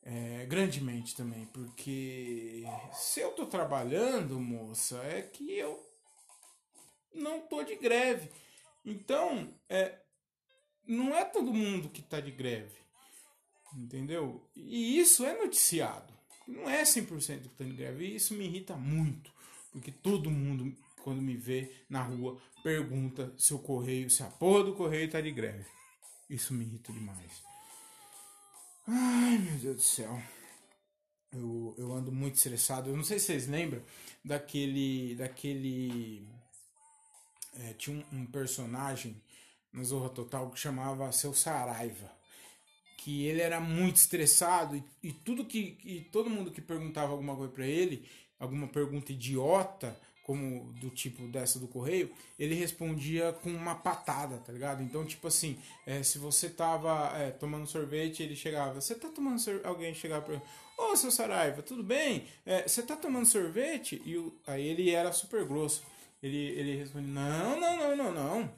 é, 0.05 0.45
grandemente 0.45 1.15
também, 1.15 1.45
porque 1.47 2.63
se 2.93 3.21
eu 3.21 3.31
tô 3.31 3.45
trabalhando, 3.45 4.39
moça, 4.39 4.97
é 5.03 5.21
que 5.21 5.51
eu 5.53 5.81
não 7.13 7.39
tô 7.41 7.63
de 7.63 7.75
greve. 7.75 8.29
Então, 8.85 9.53
é, 9.69 9.97
não 10.85 11.15
é 11.15 11.23
todo 11.23 11.53
mundo 11.53 11.89
que 11.89 12.01
tá 12.01 12.19
de 12.19 12.31
greve, 12.31 12.75
entendeu? 13.73 14.45
E 14.55 14.99
isso 14.99 15.25
é 15.25 15.37
noticiado. 15.37 16.13
Não 16.45 16.69
é 16.69 16.83
100% 16.83 17.43
que 17.43 17.49
tá 17.49 17.63
de 17.63 17.71
greve. 17.73 18.05
E 18.05 18.15
isso 18.15 18.33
me 18.33 18.45
irrita 18.45 18.75
muito, 18.75 19.31
porque 19.71 19.91
todo 19.91 20.29
mundo, 20.29 20.75
quando 21.01 21.21
me 21.21 21.37
vê 21.37 21.73
na 21.89 22.03
rua, 22.03 22.41
pergunta 22.61 23.33
se 23.37 23.53
o 23.53 23.59
correio, 23.59 24.09
se 24.09 24.21
a 24.21 24.27
porra 24.27 24.65
do 24.65 24.75
correio 24.75 25.09
tá 25.09 25.21
de 25.21 25.31
greve. 25.31 25.65
Isso 26.29 26.53
me 26.53 26.65
irrita 26.65 26.91
demais. 26.91 27.52
Ai, 28.85 29.37
meu 29.37 29.57
Deus 29.59 29.75
do 29.77 29.81
céu. 29.81 30.21
Eu, 31.31 31.73
eu 31.77 31.93
ando 31.93 32.11
muito 32.11 32.35
estressado. 32.35 32.89
Eu 32.89 32.97
não 32.97 33.03
sei 33.03 33.17
se 33.17 33.27
vocês 33.27 33.47
lembram 33.47 33.81
daquele. 34.23 35.15
daquele. 35.15 36.27
É, 37.59 37.73
tinha 37.73 37.95
um, 38.11 38.19
um, 38.19 38.25
personagem 38.25 39.21
na 39.71 39.83
Zorra 39.83 40.09
Total 40.09 40.49
que 40.49 40.59
chamava 40.59 41.11
Seu 41.13 41.33
Saraiva. 41.33 42.11
Que 42.97 43.25
ele 43.25 43.41
era 43.41 43.59
muito 43.59 43.95
estressado 43.97 44.75
e, 44.75 44.83
e 45.01 45.13
tudo 45.13 45.45
que. 45.45 45.77
E 45.85 46.01
todo 46.11 46.29
mundo 46.29 46.51
que 46.51 46.61
perguntava 46.61 47.13
alguma 47.13 47.35
coisa 47.37 47.53
para 47.53 47.65
ele, 47.65 48.05
alguma 48.37 48.67
pergunta 48.67 49.13
idiota, 49.13 49.97
como 50.23 50.71
do 50.73 50.89
tipo 50.89 51.27
dessa 51.27 51.59
do 51.59 51.67
correio, 51.67 52.09
ele 52.39 52.55
respondia 52.55 53.33
com 53.33 53.49
uma 53.49 53.75
patada, 53.75 54.37
tá 54.37 54.51
ligado? 54.51 54.81
Então, 54.81 55.05
tipo 55.05 55.27
assim, 55.27 55.57
é, 55.85 56.01
se 56.01 56.17
você 56.17 56.49
tava 56.49 57.11
é, 57.17 57.29
tomando 57.29 57.67
sorvete, 57.67 58.23
ele 58.23 58.35
chegava, 58.35 58.79
você 58.79 58.95
tá 58.95 59.09
tomando 59.09 59.37
sorvete? 59.37 59.65
Alguém 59.65 59.93
chegava 59.93 60.25
pra 60.25 60.41
Ô, 60.77 60.95
seu 60.95 61.11
Saraiva, 61.11 61.61
tudo 61.61 61.83
bem? 61.83 62.25
É, 62.45 62.67
você 62.67 62.81
tá 62.81 62.95
tomando 62.95 63.25
sorvete? 63.25 64.01
E 64.05 64.17
o, 64.17 64.33
aí 64.47 64.65
ele 64.65 64.89
era 64.89 65.11
super 65.11 65.45
grosso. 65.45 65.83
Ele, 66.21 66.37
ele 66.37 66.75
respondia, 66.77 67.09
não, 67.09 67.59
não, 67.59 67.77
não, 67.77 67.95
não, 67.95 68.11
não. 68.11 68.51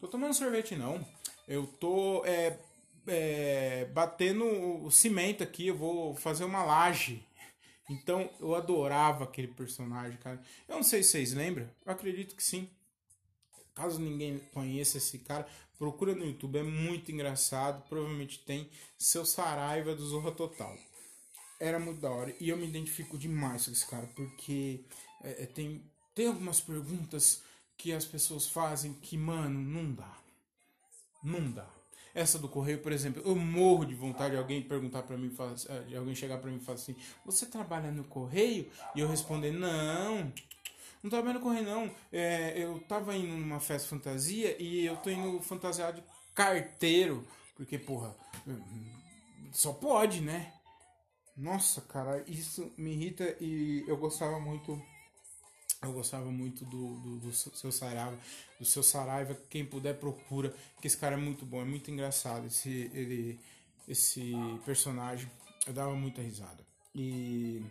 Tô 0.00 0.08
tomando 0.08 0.34
sorvete, 0.34 0.74
não. 0.74 1.06
Eu 1.46 1.66
tô 1.66 2.24
é, 2.24 2.58
é, 3.06 3.84
batendo 3.92 4.44
o 4.84 4.90
cimento 4.90 5.42
aqui, 5.42 5.68
eu 5.68 5.76
vou 5.76 6.14
fazer 6.16 6.44
uma 6.44 6.64
laje. 6.64 7.24
Então 7.92 8.30
eu 8.40 8.54
adorava 8.54 9.24
aquele 9.24 9.48
personagem, 9.48 10.18
cara. 10.18 10.42
Eu 10.68 10.76
não 10.76 10.82
sei 10.82 11.02
se 11.02 11.10
vocês 11.10 11.32
lembram, 11.32 11.68
eu 11.84 11.92
acredito 11.92 12.34
que 12.34 12.42
sim. 12.42 12.68
Caso 13.74 14.00
ninguém 14.00 14.38
conheça 14.52 14.98
esse 14.98 15.18
cara, 15.20 15.46
procura 15.78 16.14
no 16.14 16.24
YouTube, 16.24 16.58
é 16.58 16.62
muito 16.62 17.12
engraçado. 17.12 17.86
Provavelmente 17.88 18.38
tem 18.40 18.70
seu 18.98 19.24
Saraiva 19.24 19.94
do 19.94 20.06
Zorra 20.06 20.32
Total. 20.32 20.76
Era 21.60 21.78
muito 21.78 22.00
da 22.00 22.10
hora 22.10 22.34
e 22.40 22.48
eu 22.48 22.56
me 22.56 22.66
identifico 22.66 23.16
demais 23.16 23.66
com 23.66 23.72
esse 23.72 23.86
cara, 23.86 24.06
porque 24.16 24.84
é, 25.22 25.44
é, 25.44 25.46
tem, 25.46 25.82
tem 26.14 26.26
algumas 26.26 26.60
perguntas 26.60 27.42
que 27.76 27.92
as 27.92 28.04
pessoas 28.04 28.46
fazem 28.46 28.94
que, 28.94 29.16
mano, 29.16 29.60
não 29.60 29.92
dá. 29.92 30.18
Não 31.22 31.50
dá. 31.50 31.81
Essa 32.14 32.38
do 32.38 32.48
correio, 32.48 32.78
por 32.80 32.92
exemplo, 32.92 33.22
eu 33.24 33.34
morro 33.34 33.84
de 33.86 33.94
vontade 33.94 34.32
de 34.32 34.36
alguém 34.36 34.62
perguntar 34.62 35.02
para 35.02 35.16
mim, 35.16 35.34
eh, 35.68 35.80
de 35.88 35.96
alguém 35.96 36.14
chegar 36.14 36.38
para 36.38 36.50
mim 36.50 36.58
e 36.58 36.60
falar 36.60 36.76
assim: 36.76 36.94
"Você 37.24 37.46
trabalha 37.46 37.90
no 37.90 38.04
correio?" 38.04 38.70
E 38.94 39.00
eu 39.00 39.08
responder: 39.08 39.50
"Não, 39.50 40.32
não 41.02 41.10
trabalho 41.10 41.38
no 41.38 41.40
correio 41.40 41.64
não. 41.64 41.90
É, 42.12 42.54
eu 42.56 42.78
tava 42.80 43.16
indo 43.16 43.32
numa 43.32 43.60
festa 43.60 43.88
fantasia 43.88 44.60
e 44.62 44.84
eu 44.84 44.96
tô 44.96 45.08
indo 45.10 45.40
fantasiado 45.40 46.00
de 46.00 46.06
carteiro, 46.34 47.26
porque 47.56 47.78
porra, 47.78 48.14
só 49.52 49.72
pode, 49.72 50.20
né?" 50.20 50.52
Nossa, 51.34 51.80
cara, 51.80 52.22
isso 52.26 52.70
me 52.76 52.92
irrita 52.92 53.36
e 53.40 53.84
eu 53.88 53.96
gostava 53.96 54.38
muito 54.38 54.80
eu 55.82 55.92
gostava 55.92 56.30
muito 56.30 56.64
do, 56.64 56.94
do, 57.00 57.16
do, 57.18 57.32
seu 57.32 57.72
Saraiva, 57.72 58.16
do 58.58 58.64
seu 58.64 58.82
Saraiva. 58.82 59.36
Quem 59.50 59.64
puder 59.64 59.98
procura, 59.98 60.54
que 60.80 60.86
esse 60.86 60.96
cara 60.96 61.14
é 61.14 61.18
muito 61.18 61.44
bom, 61.44 61.60
é 61.60 61.64
muito 61.64 61.90
engraçado 61.90 62.46
esse 62.46 62.90
ele 62.94 63.38
esse 63.88 64.32
personagem. 64.64 65.28
Eu 65.66 65.72
dava 65.72 65.94
muita 65.94 66.22
risada. 66.22 66.64
E 66.94 67.62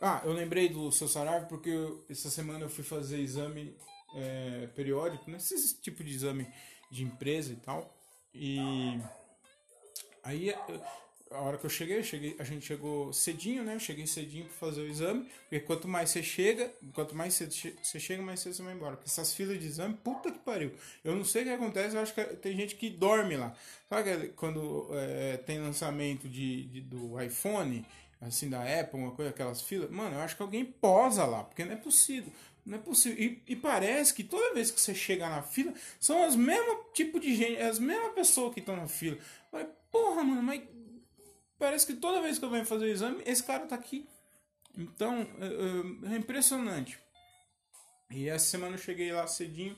ah, 0.00 0.20
eu 0.24 0.32
lembrei 0.32 0.68
do 0.68 0.92
seu 0.92 1.08
Saraiva 1.08 1.46
porque 1.46 1.70
eu, 1.70 2.04
essa 2.10 2.28
semana 2.28 2.64
eu 2.64 2.68
fui 2.68 2.84
fazer 2.84 3.18
exame 3.20 3.74
é, 4.14 4.66
periódico, 4.74 5.30
né? 5.30 5.38
tipo 5.80 6.04
de 6.04 6.10
exame 6.10 6.46
de 6.90 7.02
empresa 7.02 7.52
e 7.52 7.56
tal. 7.56 7.96
E 8.34 9.00
aí 10.22 10.54
a 11.34 11.40
hora 11.40 11.58
que 11.58 11.64
eu 11.64 11.70
cheguei, 11.70 12.02
cheguei, 12.02 12.36
a 12.38 12.44
gente 12.44 12.64
chegou 12.64 13.12
cedinho, 13.12 13.64
né? 13.64 13.74
Eu 13.74 13.80
cheguei 13.80 14.06
cedinho 14.06 14.44
para 14.44 14.54
fazer 14.54 14.80
o 14.80 14.86
exame, 14.86 15.26
porque 15.42 15.60
quanto 15.60 15.88
mais 15.88 16.10
você 16.10 16.22
chega, 16.22 16.72
quanto 16.94 17.14
mais 17.14 17.34
cedo 17.34 17.52
você 17.82 18.00
chega, 18.00 18.22
mais 18.22 18.40
cedo 18.40 18.54
você 18.54 18.62
vai 18.62 18.74
embora. 18.74 18.96
Porque 18.96 19.08
essas 19.08 19.32
filas 19.32 19.58
de 19.58 19.66
exame, 19.66 19.94
puta 20.02 20.30
que 20.30 20.38
pariu. 20.38 20.72
Eu 21.04 21.14
não 21.14 21.24
sei 21.24 21.42
o 21.42 21.44
que 21.46 21.50
acontece, 21.50 21.96
eu 21.96 22.02
acho 22.02 22.14
que 22.14 22.24
tem 22.36 22.56
gente 22.56 22.76
que 22.76 22.90
dorme 22.90 23.36
lá. 23.36 23.54
Sabe 23.88 24.28
quando 24.36 24.88
é, 24.92 25.36
tem 25.38 25.60
lançamento 25.60 26.28
de, 26.28 26.64
de, 26.64 26.80
do 26.80 27.20
iPhone, 27.20 27.84
assim, 28.20 28.48
da 28.48 28.62
Apple, 28.62 28.98
uma 28.98 29.12
coisa, 29.12 29.30
aquelas 29.30 29.62
filas? 29.62 29.90
Mano, 29.90 30.16
eu 30.16 30.20
acho 30.20 30.36
que 30.36 30.42
alguém 30.42 30.64
posa 30.64 31.24
lá, 31.24 31.44
porque 31.44 31.64
não 31.64 31.72
é 31.72 31.76
possível. 31.76 32.32
Não 32.64 32.78
é 32.78 32.80
possível. 32.80 33.22
E, 33.22 33.42
e, 33.48 33.56
parece 33.56 34.14
que 34.14 34.22
toda 34.22 34.54
vez 34.54 34.70
que 34.70 34.80
você 34.80 34.94
chega 34.94 35.28
na 35.28 35.42
fila, 35.42 35.74
são 35.98 36.22
as 36.22 36.36
mesmas 36.36 36.76
tipo 36.94 37.18
de 37.18 37.34
gente, 37.34 37.60
as 37.60 37.78
mesmas 37.78 38.12
pessoas 38.12 38.54
que 38.54 38.60
estão 38.60 38.76
na 38.76 38.86
fila. 38.86 39.18
Mas, 39.50 39.66
porra, 39.90 40.22
mano, 40.22 40.42
mas 40.42 40.62
Parece 41.62 41.86
que 41.86 41.94
toda 41.94 42.20
vez 42.20 42.40
que 42.40 42.44
eu 42.44 42.50
venho 42.50 42.66
fazer 42.66 42.86
o 42.86 42.88
exame, 42.88 43.22
esse 43.24 43.44
cara 43.44 43.68
tá 43.68 43.76
aqui. 43.76 44.08
Então, 44.76 45.20
é, 45.38 46.08
é, 46.10 46.14
é 46.14 46.16
impressionante. 46.18 46.98
E 48.10 48.28
essa 48.28 48.46
semana 48.46 48.74
eu 48.74 48.80
cheguei 48.80 49.12
lá 49.12 49.28
cedinho, 49.28 49.76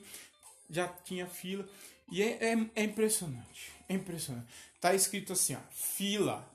já 0.67 0.87
tinha 0.87 1.27
fila. 1.27 1.69
E 2.11 2.23
é, 2.23 2.53
é, 2.53 2.71
é 2.73 2.83
impressionante. 2.83 3.71
É 3.87 3.93
impressionante. 3.93 4.51
Tá 4.81 4.95
escrito 4.95 5.33
assim, 5.33 5.55
ó, 5.55 5.59
fila 5.69 6.51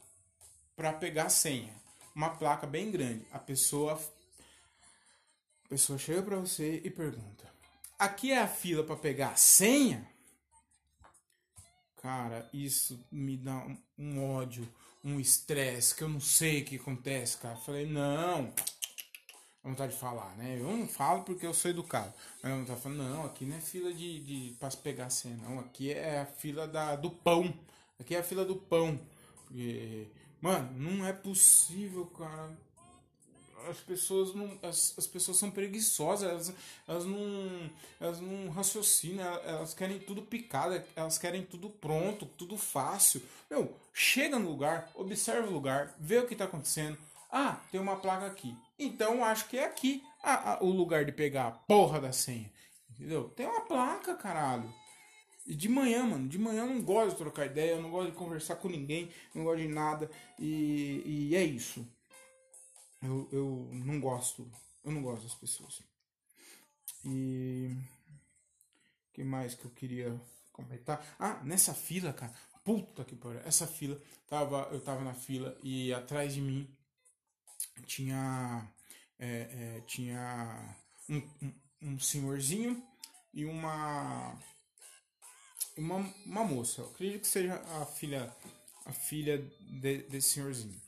para 0.75 0.93
pegar 0.95 1.27
a 1.27 1.31
senha. 1.31 1.77
Uma 2.13 2.31
placa 2.31 2.67
bem 2.67 2.91
grande. 2.91 3.25
A 3.31 3.39
pessoa 3.39 4.03
a 5.65 5.69
pessoa 5.69 5.97
chega 5.97 6.25
para 6.25 6.41
você 6.41 6.81
e 6.83 6.91
pergunta: 6.91 7.49
"Aqui 7.97 8.33
é 8.33 8.41
a 8.41 8.49
fila 8.49 8.83
para 8.83 8.97
pegar 8.97 9.29
a 9.29 9.37
senha?" 9.37 10.11
Cara, 12.03 12.51
isso 12.53 13.07
me 13.13 13.37
dá 13.37 13.59
um, 13.59 13.79
um 13.97 14.35
ódio 14.35 14.69
um 15.05 15.19
estresse 15.19 15.95
que 15.95 16.03
eu 16.03 16.09
não 16.09 16.21
sei 16.21 16.63
o 16.63 16.65
que 16.65 16.77
acontece, 16.77 17.39
cara. 17.39 17.57
falei, 17.57 17.87
não. 17.87 18.53
Vontade 19.63 19.93
de 19.93 19.99
falar, 19.99 20.35
né? 20.37 20.57
Eu 20.59 20.77
não 20.77 20.89
falo 20.89 21.23
porque 21.23 21.47
eu 21.47 21.53
sou 21.53 21.71
educado. 21.71 22.13
Mas 22.43 22.53
eu 22.53 22.59
não 22.59 22.77
falando, 22.77 23.03
não, 23.03 23.27
aqui 23.27 23.45
não 23.45 23.57
é 23.57 23.61
fila 23.61 23.93
de, 23.93 24.21
de 24.21 24.57
pra 24.59 24.71
pegar 24.71 25.07
a 25.07 25.11
senha, 25.11 25.37
não. 25.37 25.61
Aqui 25.61 25.93
é 25.93 26.21
a 26.21 26.27
fila 26.27 26.67
da, 26.67 26.97
do 26.97 27.11
pão. 27.11 27.53
Aqui 27.99 28.15
é 28.15 28.21
a 28.21 28.25
fila 28.25 28.45
do 28.45 28.57
pão. 28.57 28.99
Porque, 29.37 30.07
mano, 30.41 30.71
não 30.79 31.07
é 31.07 31.13
possível, 31.13 32.07
cara 32.07 32.57
as 33.69 33.79
pessoas 33.79 34.35
não 34.35 34.59
as, 34.63 34.95
as 34.97 35.07
pessoas 35.07 35.37
são 35.37 35.51
preguiçosas 35.51 36.31
elas, 36.31 36.55
elas 36.87 37.05
não 37.05 37.71
elas 38.01 38.21
não 38.21 38.49
raciocinam 38.51 39.25
elas 39.45 39.75
querem 39.75 39.99
tudo 39.99 40.23
picado 40.23 40.83
elas 40.95 41.19
querem 41.19 41.45
tudo 41.45 41.71
pronto 41.71 42.27
tudo 42.27 42.57
fácil. 42.57 43.23
Meu 43.51 43.77
chega 43.93 44.39
no 44.39 44.49
lugar 44.49 44.91
observa 44.95 45.49
o 45.49 45.53
lugar 45.53 45.95
vê 45.99 46.19
o 46.19 46.27
que 46.27 46.35
está 46.35 46.45
acontecendo. 46.45 46.99
Ah 47.31 47.61
tem 47.71 47.81
uma 47.81 47.97
placa 47.97 48.27
aqui. 48.27 48.57
Então 48.79 49.25
acho 49.25 49.49
que 49.49 49.59
é 49.59 49.65
aqui. 49.65 50.03
Ah, 50.23 50.55
ah, 50.55 50.65
o 50.65 50.71
lugar 50.71 51.05
de 51.05 51.13
pegar 51.13 51.47
a 51.47 51.51
porra 51.51 52.01
da 52.01 52.13
senha. 52.13 52.51
Entendeu? 52.91 53.31
Tem 53.31 53.47
uma 53.47 53.63
placa 53.63 54.15
caralho. 54.15 54.73
E 55.47 55.55
de 55.55 55.69
manhã, 55.69 56.05
mano, 56.05 56.29
de 56.29 56.39
manhã 56.39 56.63
eu 56.63 56.67
não 56.67 56.83
gosto 56.83 57.11
de 57.11 57.17
trocar 57.17 57.47
ideia, 57.47 57.73
eu 57.73 57.83
não 57.83 57.91
gosto 57.91 58.11
de 58.11 58.17
conversar 58.17 58.57
com 58.57 58.69
ninguém, 58.69 59.11
não 59.35 59.45
gosto 59.45 59.63
de 59.63 59.69
nada. 59.69 60.11
E, 60.39 61.03
e 61.05 61.37
é 61.37 61.43
isso. 61.43 61.87
Eu, 63.03 63.29
eu 63.33 63.71
não 63.73 64.01
gosto. 64.01 64.51
Eu 64.85 64.93
não 64.93 65.03
gosto 65.03 65.23
das 65.23 65.35
pessoas. 65.35 65.83
E. 67.05 67.77
O 69.09 69.13
que 69.13 69.25
mais 69.25 69.55
que 69.55 69.65
eu 69.65 69.71
queria 69.71 70.21
comentar? 70.53 71.05
Ah, 71.19 71.43
nessa 71.43 71.75
fila, 71.75 72.13
cara. 72.13 72.33
Puta 72.65 73.05
que 73.05 73.17
pariu. 73.17 73.41
Essa 73.41 73.67
fila. 73.67 74.01
Tava, 74.29 74.69
eu 74.73 74.81
tava 74.81 75.03
na 75.03 75.15
fila 75.15 75.59
e 75.63 75.93
atrás 75.93 76.35
de 76.35 76.41
mim 76.41 76.69
tinha. 77.87 78.71
É, 79.19 79.77
é, 79.77 79.81
tinha 79.87 80.77
um, 81.09 81.19
um, 81.43 81.55
um 81.83 81.99
senhorzinho 81.99 82.83
e 83.35 83.45
uma 83.45 84.39
uma, 85.77 85.97
uma 86.25 86.45
moça. 86.45 86.83
Eu 86.83 86.87
acredito 86.87 87.23
que 87.23 87.29
seja 87.29 87.55
a 87.55 87.87
filha 87.87 88.35
a 88.87 88.93
filha 88.93 89.39
de, 89.61 90.03
desse 90.05 90.31
senhorzinho. 90.31 90.81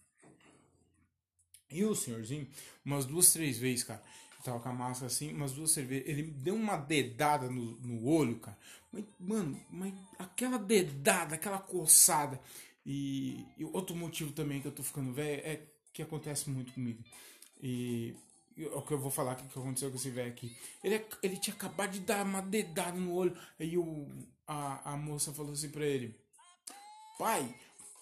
E 1.72 1.84
o 1.84 1.94
senhorzinho, 1.94 2.46
umas 2.84 3.04
duas, 3.04 3.32
três 3.32 3.58
vezes, 3.58 3.84
cara, 3.84 4.02
tava 4.44 4.60
com 4.60 4.68
a 4.68 4.72
máscara 4.72 5.06
assim, 5.06 5.32
umas 5.32 5.52
duas 5.52 5.70
cervejas, 5.70 6.08
ele 6.08 6.22
deu 6.22 6.54
uma 6.54 6.76
dedada 6.76 7.48
no, 7.48 7.78
no 7.80 8.06
olho, 8.06 8.38
cara. 8.38 8.58
Mas, 8.92 9.04
mano, 9.18 9.58
mas 9.70 9.94
aquela 10.18 10.58
dedada, 10.58 11.34
aquela 11.34 11.58
coçada. 11.58 12.40
E, 12.84 13.46
e 13.56 13.64
outro 13.64 13.94
motivo 13.94 14.32
também 14.32 14.60
que 14.60 14.68
eu 14.68 14.72
tô 14.72 14.82
ficando 14.82 15.12
velho 15.12 15.40
é 15.44 15.60
que 15.92 16.02
acontece 16.02 16.50
muito 16.50 16.72
comigo. 16.72 17.02
E 17.62 18.14
o 18.74 18.82
que 18.82 18.92
eu 18.92 18.98
vou 18.98 19.10
falar 19.10 19.36
que 19.36 19.46
aconteceu 19.46 19.90
com 19.90 19.96
esse 19.96 20.10
velho 20.10 20.30
aqui. 20.30 20.54
Ele, 20.82 21.04
ele 21.22 21.36
tinha 21.36 21.54
acabado 21.54 21.92
de 21.92 22.00
dar 22.00 22.24
uma 22.24 22.42
dedada 22.42 22.98
no 22.98 23.12
olho. 23.14 23.36
Aí 23.58 23.78
o, 23.78 24.08
a, 24.46 24.92
a 24.92 24.96
moça 24.96 25.32
falou 25.32 25.52
assim 25.52 25.70
pra 25.70 25.86
ele: 25.86 26.14
Pai, 27.18 27.54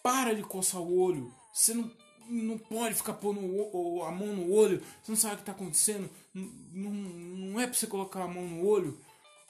para 0.03 0.35
de 0.35 0.43
coçar 0.43 0.81
o 0.81 0.99
olho. 0.99 1.33
Você 1.53 1.75
não, 1.75 1.91
não 2.31 2.57
pode 2.57 2.95
ficar 2.95 3.15
pondo 3.15 3.41
a 4.05 4.11
mão 4.11 4.29
no 4.29 4.53
olho. 4.53 4.83
Você 5.03 5.13
não 5.13 5.17
sabe 5.17 5.35
o 5.35 5.39
que 5.39 5.45
tá 5.45 5.53
acontecendo. 5.53 6.09
Não, 6.33 6.91
não 6.91 7.61
é 7.61 7.67
pra 7.67 7.75
você 7.75 7.87
colocar 7.87 8.23
a 8.23 8.29
mão 8.29 8.47
no 8.47 8.67
olho. 8.67 8.99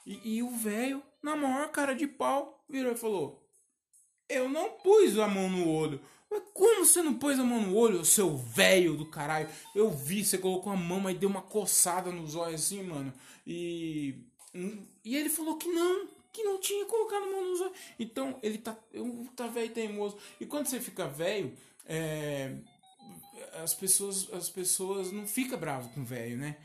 E, 0.05 0.37
e 0.37 0.43
o 0.43 0.49
velho, 0.49 1.01
na 1.21 1.35
maior 1.35 1.69
cara 1.69 1.93
de 1.93 2.07
pau, 2.07 2.63
virou 2.67 2.91
e 2.91 2.97
falou: 2.97 3.47
Eu 4.27 4.49
não 4.49 4.71
pus 4.71 5.17
a 5.19 5.27
mão 5.27 5.49
no 5.49 5.69
olho. 5.69 6.01
Mas 6.29 6.43
como 6.53 6.85
você 6.85 7.03
não 7.03 7.13
pôs 7.13 7.37
a 7.37 7.43
mão 7.43 7.61
no 7.61 7.75
olho, 7.75 8.05
seu 8.05 8.37
velho 8.37 8.95
do 8.95 9.05
caralho? 9.05 9.49
Eu 9.75 9.91
vi, 9.91 10.23
você 10.23 10.37
colocou 10.37 10.71
a 10.71 10.77
mão, 10.77 10.99
mas 10.99 11.19
deu 11.19 11.29
uma 11.29 11.41
coçada 11.41 12.09
nos 12.09 12.35
olhos 12.35 12.61
assim, 12.61 12.81
mano. 12.83 13.13
E. 13.45 14.15
E 15.03 15.15
ele 15.15 15.29
falou 15.29 15.57
que 15.57 15.67
não, 15.69 16.07
que 16.31 16.43
não 16.43 16.59
tinha 16.59 16.85
colocado 16.85 17.23
a 17.23 17.31
mão 17.31 17.49
nos 17.49 17.61
olhos. 17.61 17.77
Então 17.99 18.39
ele 18.41 18.57
tá. 18.57 18.75
Tá 19.35 19.47
velho 19.47 19.73
teimoso. 19.73 20.17
E 20.39 20.45
quando 20.45 20.67
você 20.67 20.79
fica 20.79 21.07
velho, 21.07 21.53
é, 21.85 22.55
as 23.63 23.73
pessoas 23.73 24.31
as 24.33 24.49
pessoas 24.49 25.11
não 25.11 25.27
ficam 25.27 25.59
bravo 25.59 25.89
com 25.89 26.03
velho, 26.03 26.37
né? 26.37 26.57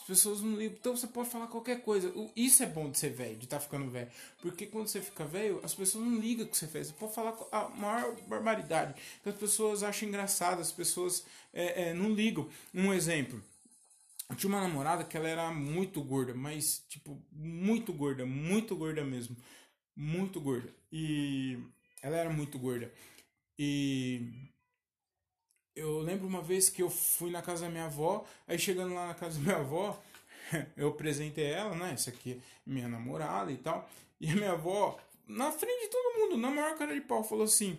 As 0.00 0.06
pessoas 0.06 0.40
não 0.40 0.56
ligam. 0.56 0.76
Então 0.78 0.96
você 0.96 1.06
pode 1.06 1.28
falar 1.28 1.46
qualquer 1.46 1.82
coisa. 1.82 2.12
Isso 2.34 2.62
é 2.62 2.66
bom 2.66 2.90
de 2.90 2.98
ser 2.98 3.10
velho, 3.10 3.36
de 3.36 3.44
estar 3.44 3.58
tá 3.58 3.62
ficando 3.62 3.90
velho. 3.90 4.10
Porque 4.40 4.66
quando 4.66 4.88
você 4.88 5.00
fica 5.00 5.24
velho, 5.26 5.60
as 5.62 5.74
pessoas 5.74 6.04
não 6.04 6.18
ligam 6.18 6.46
o 6.46 6.48
que 6.48 6.56
você 6.56 6.66
fez. 6.66 6.88
Você 6.88 6.94
pode 6.94 7.14
falar 7.14 7.36
a 7.52 7.68
maior 7.68 8.16
barbaridade. 8.22 9.00
As 9.24 9.34
pessoas 9.34 9.82
acham 9.82 10.08
engraçado, 10.08 10.60
as 10.60 10.72
pessoas 10.72 11.24
é, 11.52 11.88
é, 11.88 11.94
não 11.94 12.10
ligam. 12.10 12.48
Um 12.74 12.92
exemplo. 12.94 13.42
Eu 14.28 14.36
tinha 14.36 14.48
uma 14.48 14.60
namorada 14.60 15.04
que 15.04 15.16
ela 15.16 15.28
era 15.28 15.50
muito 15.50 16.02
gorda, 16.02 16.32
mas, 16.32 16.84
tipo, 16.88 17.20
muito 17.32 17.92
gorda, 17.92 18.24
muito 18.24 18.76
gorda 18.76 19.04
mesmo. 19.04 19.36
Muito 19.94 20.40
gorda. 20.40 20.72
E 20.90 21.58
ela 22.00 22.16
era 22.16 22.30
muito 22.30 22.58
gorda. 22.58 22.92
E 23.58 24.49
eu 25.74 26.00
lembro 26.00 26.26
uma 26.26 26.42
vez 26.42 26.68
que 26.68 26.82
eu 26.82 26.90
fui 26.90 27.30
na 27.30 27.42
casa 27.42 27.64
da 27.64 27.70
minha 27.70 27.86
avó, 27.86 28.24
aí 28.46 28.58
chegando 28.58 28.94
lá 28.94 29.08
na 29.08 29.14
casa 29.14 29.38
da 29.40 29.44
minha 29.44 29.56
avó, 29.56 30.00
eu 30.76 30.88
apresentei 30.88 31.46
ela, 31.46 31.74
né? 31.74 31.92
Essa 31.94 32.10
aqui 32.10 32.32
é 32.32 32.70
minha 32.70 32.88
namorada 32.88 33.50
e 33.52 33.56
tal. 33.56 33.88
E 34.20 34.30
a 34.30 34.34
minha 34.34 34.52
avó, 34.52 34.98
na 35.26 35.50
frente 35.50 35.82
de 35.82 35.88
todo 35.88 36.18
mundo, 36.18 36.36
na 36.36 36.50
maior 36.50 36.76
cara 36.76 36.94
de 36.94 37.00
pau, 37.00 37.22
falou 37.22 37.44
assim: 37.44 37.78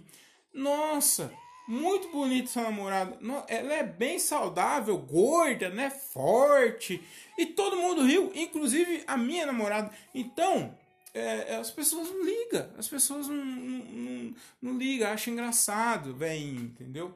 Nossa, 0.54 1.32
muito 1.68 2.10
bonita 2.10 2.50
essa 2.50 2.64
namorada. 2.64 3.18
Ela 3.48 3.74
é 3.74 3.84
bem 3.84 4.20
saudável, 4.20 4.98
gorda, 4.98 5.70
né? 5.70 5.90
Forte. 5.90 7.02
E 7.38 7.46
todo 7.46 7.78
mundo 7.78 8.04
riu, 8.04 8.32
inclusive 8.34 9.04
a 9.06 9.18
minha 9.18 9.46
namorada. 9.46 9.92
Então, 10.14 10.76
é, 11.14 11.56
as 11.56 11.72
pessoas 11.72 12.10
não 12.10 12.24
ligam. 12.24 12.70
As 12.78 12.88
pessoas 12.88 13.28
não, 13.28 13.36
não, 13.36 13.86
não, 13.86 14.36
não 14.62 14.78
ligam, 14.78 15.12
acham 15.12 15.34
engraçado, 15.34 16.14
vem, 16.16 16.56
entendeu? 16.56 17.16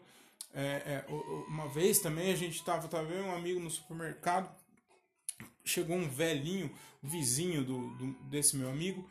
É, 0.55 1.03
é, 1.03 1.05
uma 1.49 1.67
vez 1.67 1.99
também 1.99 2.31
a 2.31 2.35
gente 2.35 2.55
estava 2.55 2.87
tava 2.87 3.03
vendo 3.05 3.25
um 3.25 3.35
amigo 3.35 3.59
no 3.59 3.69
supermercado, 3.69 4.49
chegou 5.65 5.97
um 5.97 6.07
velhinho, 6.07 6.73
vizinho 7.03 7.63
do, 7.63 7.93
do 7.97 8.13
desse 8.29 8.55
meu 8.55 8.69
amigo, 8.69 9.07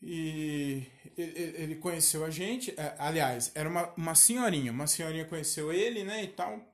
e 0.00 0.86
ele 1.16 1.74
conheceu 1.74 2.24
a 2.24 2.30
gente. 2.30 2.70
É, 2.78 2.94
aliás, 2.98 3.50
era 3.52 3.68
uma, 3.68 3.92
uma 3.94 4.14
senhorinha, 4.14 4.70
uma 4.70 4.86
senhorinha 4.86 5.24
conheceu 5.24 5.72
ele, 5.72 6.04
né, 6.04 6.22
e 6.22 6.28
tal. 6.28 6.64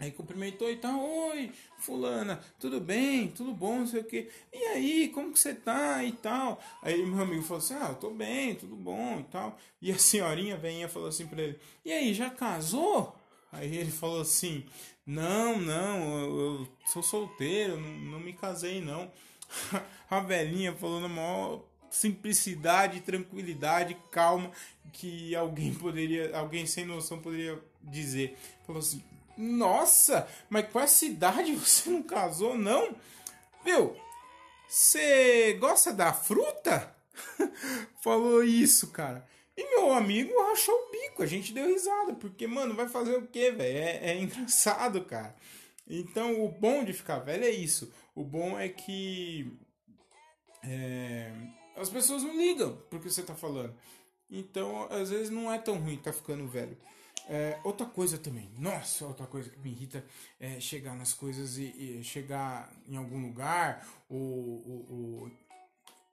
Aí 0.00 0.10
cumprimentou 0.10 0.70
e 0.70 0.76
tal, 0.76 0.98
oi, 0.98 1.52
fulana, 1.78 2.40
tudo 2.58 2.80
bem, 2.80 3.28
tudo 3.28 3.52
bom, 3.52 3.80
não 3.80 3.86
sei 3.86 4.00
o 4.00 4.04
que. 4.04 4.30
E 4.50 4.56
aí, 4.56 5.08
como 5.08 5.30
que 5.30 5.38
você 5.38 5.54
tá 5.54 6.02
e 6.02 6.12
tal? 6.12 6.58
Aí 6.82 7.04
meu 7.04 7.22
amigo 7.22 7.42
falou 7.42 7.62
assim, 7.62 7.74
ah, 7.74 7.88
eu 7.90 7.96
tô 7.96 8.10
bem, 8.10 8.54
tudo 8.54 8.74
bom 8.74 9.20
e 9.20 9.24
tal. 9.24 9.58
E 9.82 9.92
a 9.92 9.98
senhorinha 9.98 10.56
veinha 10.56 10.88
falou 10.88 11.08
assim 11.08 11.26
pra 11.26 11.42
ele, 11.42 11.60
e 11.84 11.92
aí, 11.92 12.14
já 12.14 12.30
casou? 12.30 13.14
Aí 13.52 13.76
ele 13.76 13.90
falou 13.90 14.22
assim, 14.22 14.64
não, 15.04 15.58
não, 15.58 16.18
eu, 16.18 16.36
eu 16.38 16.68
sou 16.86 17.02
solteiro, 17.02 17.78
não, 17.78 17.90
não 18.12 18.20
me 18.20 18.32
casei 18.32 18.80
não. 18.80 19.12
a 20.08 20.20
velhinha 20.20 20.74
falou 20.74 21.00
na 21.00 21.08
maior 21.08 21.62
simplicidade, 21.90 23.00
tranquilidade, 23.00 23.96
calma 24.10 24.50
que 24.92 25.34
alguém 25.34 25.74
poderia, 25.74 26.34
alguém 26.34 26.64
sem 26.64 26.86
noção 26.86 27.18
poderia 27.18 27.60
dizer. 27.82 28.36
Falou 28.66 28.80
assim: 28.80 29.02
nossa, 29.36 30.28
mas 30.48 30.68
com 30.70 30.80
essa 30.80 31.04
idade 31.04 31.54
você 31.56 31.90
não 31.90 32.02
casou, 32.02 32.56
não? 32.56 32.94
Viu? 33.64 33.96
Você 34.68 35.54
gosta 35.54 35.92
da 35.92 36.12
fruta? 36.12 36.94
Falou 38.02 38.42
isso, 38.42 38.88
cara. 38.88 39.26
E 39.56 39.64
meu 39.68 39.92
amigo 39.92 40.32
rachou 40.42 40.74
o 40.74 40.90
bico, 40.90 41.22
a 41.22 41.26
gente 41.26 41.52
deu 41.52 41.66
risada, 41.66 42.14
porque, 42.14 42.46
mano, 42.46 42.74
vai 42.74 42.88
fazer 42.88 43.16
o 43.16 43.26
quê, 43.26 43.50
velho? 43.50 43.78
É, 43.78 44.10
é 44.12 44.16
engraçado, 44.20 45.04
cara. 45.04 45.34
Então, 45.86 46.44
o 46.44 46.48
bom 46.48 46.84
de 46.84 46.92
ficar 46.92 47.18
velho 47.18 47.44
é 47.44 47.50
isso. 47.50 47.92
O 48.14 48.22
bom 48.22 48.58
é 48.58 48.68
que 48.68 49.52
é, 50.62 51.32
as 51.76 51.90
pessoas 51.90 52.22
não 52.22 52.36
ligam 52.36 52.76
pro 52.88 53.00
que 53.00 53.10
você 53.10 53.22
tá 53.22 53.34
falando. 53.34 53.74
Então, 54.30 54.86
às 54.90 55.10
vezes, 55.10 55.30
não 55.30 55.52
é 55.52 55.58
tão 55.58 55.78
ruim 55.78 55.96
tá 55.96 56.12
ficando 56.12 56.46
velho. 56.46 56.78
É, 57.32 57.60
outra 57.62 57.86
coisa 57.86 58.18
também, 58.18 58.50
nossa, 58.58 59.06
outra 59.06 59.24
coisa 59.24 59.48
que 59.48 59.58
me 59.60 59.70
irrita 59.70 60.04
é 60.40 60.58
chegar 60.58 60.96
nas 60.96 61.14
coisas 61.14 61.58
e, 61.58 62.00
e 62.00 62.02
chegar 62.02 62.68
em 62.88 62.96
algum 62.96 63.24
lugar 63.24 63.86
ou, 64.08 64.18
ou, 64.18 64.86
ou 64.90 65.30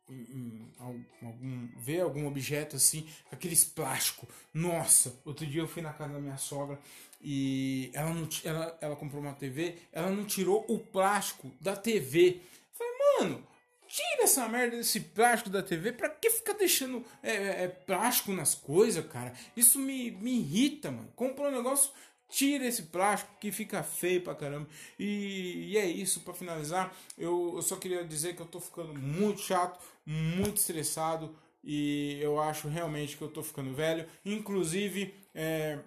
em, 0.08 0.14
em, 0.14 0.74
algum, 0.80 1.68
ver 1.76 2.02
algum 2.02 2.28
objeto 2.28 2.76
assim, 2.76 3.10
aqueles 3.32 3.66
plásticos. 3.66 4.30
Nossa, 4.54 5.20
outro 5.26 5.44
dia 5.48 5.62
eu 5.62 5.68
fui 5.68 5.82
na 5.82 5.92
casa 5.92 6.14
da 6.14 6.20
minha 6.20 6.38
sogra 6.38 6.80
e 7.20 7.90
ela, 7.96 8.14
não, 8.14 8.30
ela, 8.44 8.78
ela 8.80 8.96
comprou 8.96 9.20
uma 9.20 9.34
TV, 9.34 9.76
ela 9.92 10.12
não 10.12 10.24
tirou 10.24 10.66
o 10.68 10.78
plástico 10.78 11.52
da 11.60 11.76
TV. 11.76 12.42
Eu 12.44 12.78
falei, 12.78 12.94
mano, 13.20 13.48
Tira 13.88 14.24
essa 14.24 14.48
merda 14.48 14.78
desse 14.78 15.00
plástico 15.00 15.50
da 15.50 15.64
TV. 15.64 15.94
Pra 15.94 16.10
que 16.10 16.30
ficar 16.30 16.54
deixando 16.54 17.04
é, 17.24 17.32
é, 17.32 17.64
é, 17.64 17.68
plástico 17.68 18.32
nas 18.34 18.54
coisas, 18.54 19.06
cara? 19.08 19.34
Isso 19.56 19.80
me, 19.80 20.12
me 20.12 20.40
irrita, 20.40 20.92
mano. 20.92 21.10
Comprou 21.16 21.48
um 21.48 21.56
negócio, 21.56 21.92
tira 22.30 22.66
esse 22.66 22.84
plástico 22.84 23.32
que 23.40 23.52
fica 23.52 23.82
feio 23.84 24.22
pra 24.22 24.36
caramba. 24.36 24.68
E, 25.00 25.72
e 25.72 25.78
é 25.78 25.86
isso, 25.86 26.22
para 26.22 26.34
finalizar. 26.34 26.94
Eu, 27.18 27.54
eu 27.56 27.62
só 27.62 27.78
queria 27.78 28.04
dizer 28.04 28.36
que 28.36 28.42
eu 28.42 28.46
tô 28.46 28.60
ficando 28.60 28.94
muito 28.94 29.42
chato, 29.42 29.80
muito 30.06 30.58
estressado. 30.58 31.36
E 31.64 32.18
eu 32.22 32.40
acho 32.40 32.68
realmente 32.68 33.18
que 33.18 33.22
eu 33.22 33.30
tô 33.30 33.44
ficando 33.44 33.74
velho. 33.74 34.08
Inclusive, 34.26 35.14
é, 35.34 35.80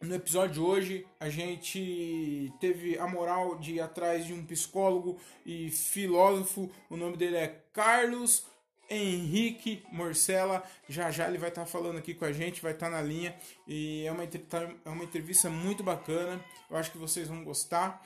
no 0.00 0.14
episódio 0.14 0.54
de 0.54 0.60
hoje, 0.60 1.06
a 1.18 1.28
gente 1.28 2.52
teve 2.60 2.98
a 2.98 3.06
moral 3.06 3.58
de 3.58 3.74
ir 3.74 3.80
atrás 3.80 4.26
de 4.26 4.32
um 4.32 4.44
psicólogo 4.44 5.18
e 5.44 5.70
filósofo. 5.70 6.70
O 6.88 6.96
nome 6.96 7.16
dele 7.16 7.36
é 7.36 7.62
Carlos 7.72 8.44
Henrique 8.88 9.82
Morcela. 9.92 10.62
Já 10.88 11.10
já 11.10 11.28
ele 11.28 11.38
vai 11.38 11.50
estar 11.50 11.62
tá 11.62 11.66
falando 11.66 11.98
aqui 11.98 12.14
com 12.14 12.24
a 12.24 12.32
gente, 12.32 12.62
vai 12.62 12.72
estar 12.72 12.86
tá 12.86 12.92
na 12.92 13.02
linha. 13.02 13.36
E 13.66 14.04
é 14.06 14.12
uma, 14.12 14.26
tá, 14.26 14.68
é 14.84 14.88
uma 14.88 15.04
entrevista 15.04 15.50
muito 15.50 15.82
bacana. 15.82 16.42
Eu 16.70 16.76
acho 16.76 16.90
que 16.90 16.98
vocês 16.98 17.28
vão 17.28 17.44
gostar. 17.44 18.02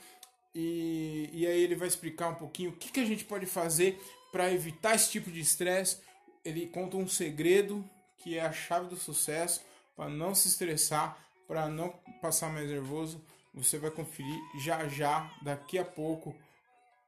E, 0.54 1.30
e 1.32 1.46
aí 1.46 1.62
ele 1.62 1.74
vai 1.74 1.88
explicar 1.88 2.28
um 2.28 2.34
pouquinho 2.34 2.70
o 2.70 2.76
que, 2.76 2.90
que 2.90 3.00
a 3.00 3.04
gente 3.04 3.24
pode 3.24 3.46
fazer 3.46 4.00
para 4.30 4.52
evitar 4.52 4.94
esse 4.94 5.10
tipo 5.10 5.30
de 5.30 5.40
estresse 5.40 5.98
ele 6.44 6.66
conta 6.66 6.96
um 6.96 7.08
segredo 7.08 7.88
que 8.18 8.36
é 8.36 8.42
a 8.42 8.52
chave 8.52 8.88
do 8.88 8.96
sucesso 8.96 9.62
para 9.96 10.08
não 10.08 10.34
se 10.34 10.48
estressar, 10.48 11.16
para 11.46 11.68
não 11.68 11.90
passar 12.20 12.50
mais 12.52 12.68
nervoso. 12.68 13.24
Você 13.54 13.78
vai 13.78 13.90
conferir 13.90 14.40
já 14.60 14.88
já, 14.88 15.30
daqui 15.42 15.78
a 15.78 15.84
pouco, 15.84 16.34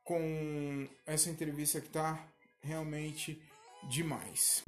com 0.05 0.89
essa 1.05 1.29
entrevista 1.29 1.81
que 1.81 1.89
tá 1.89 2.25
realmente 2.61 3.43
demais. 3.89 4.65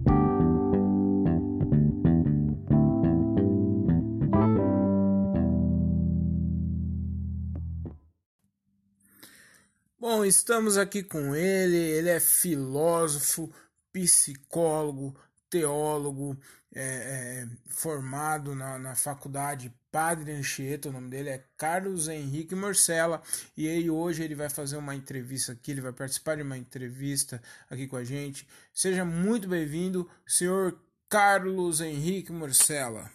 Bom, 10.00 10.24
estamos 10.24 10.78
aqui 10.78 11.02
com 11.02 11.34
ele. 11.34 11.76
Ele 11.76 12.08
é 12.08 12.18
filósofo, 12.18 13.52
psicólogo, 13.92 15.14
teólogo, 15.50 16.36
é, 16.74 16.82
é, 16.82 17.48
formado 17.66 18.54
na, 18.54 18.78
na 18.78 18.94
faculdade 18.94 19.72
Padre 19.90 20.32
Anchieta, 20.32 20.90
o 20.90 20.92
nome 20.92 21.08
dele 21.08 21.30
é 21.30 21.44
Carlos 21.56 22.08
Henrique 22.08 22.54
Morcella, 22.54 23.22
e 23.56 23.66
ele 23.66 23.88
hoje 23.88 24.22
ele 24.22 24.34
vai 24.34 24.50
fazer 24.50 24.76
uma 24.76 24.94
entrevista 24.94 25.52
aqui, 25.52 25.70
ele 25.70 25.80
vai 25.80 25.92
participar 25.92 26.36
de 26.36 26.42
uma 26.42 26.58
entrevista 26.58 27.42
aqui 27.70 27.86
com 27.86 27.96
a 27.96 28.04
gente. 28.04 28.46
Seja 28.72 29.04
muito 29.04 29.48
bem-vindo, 29.48 30.10
senhor 30.26 30.78
Carlos 31.08 31.80
Henrique 31.80 32.30
Morcella. 32.30 33.10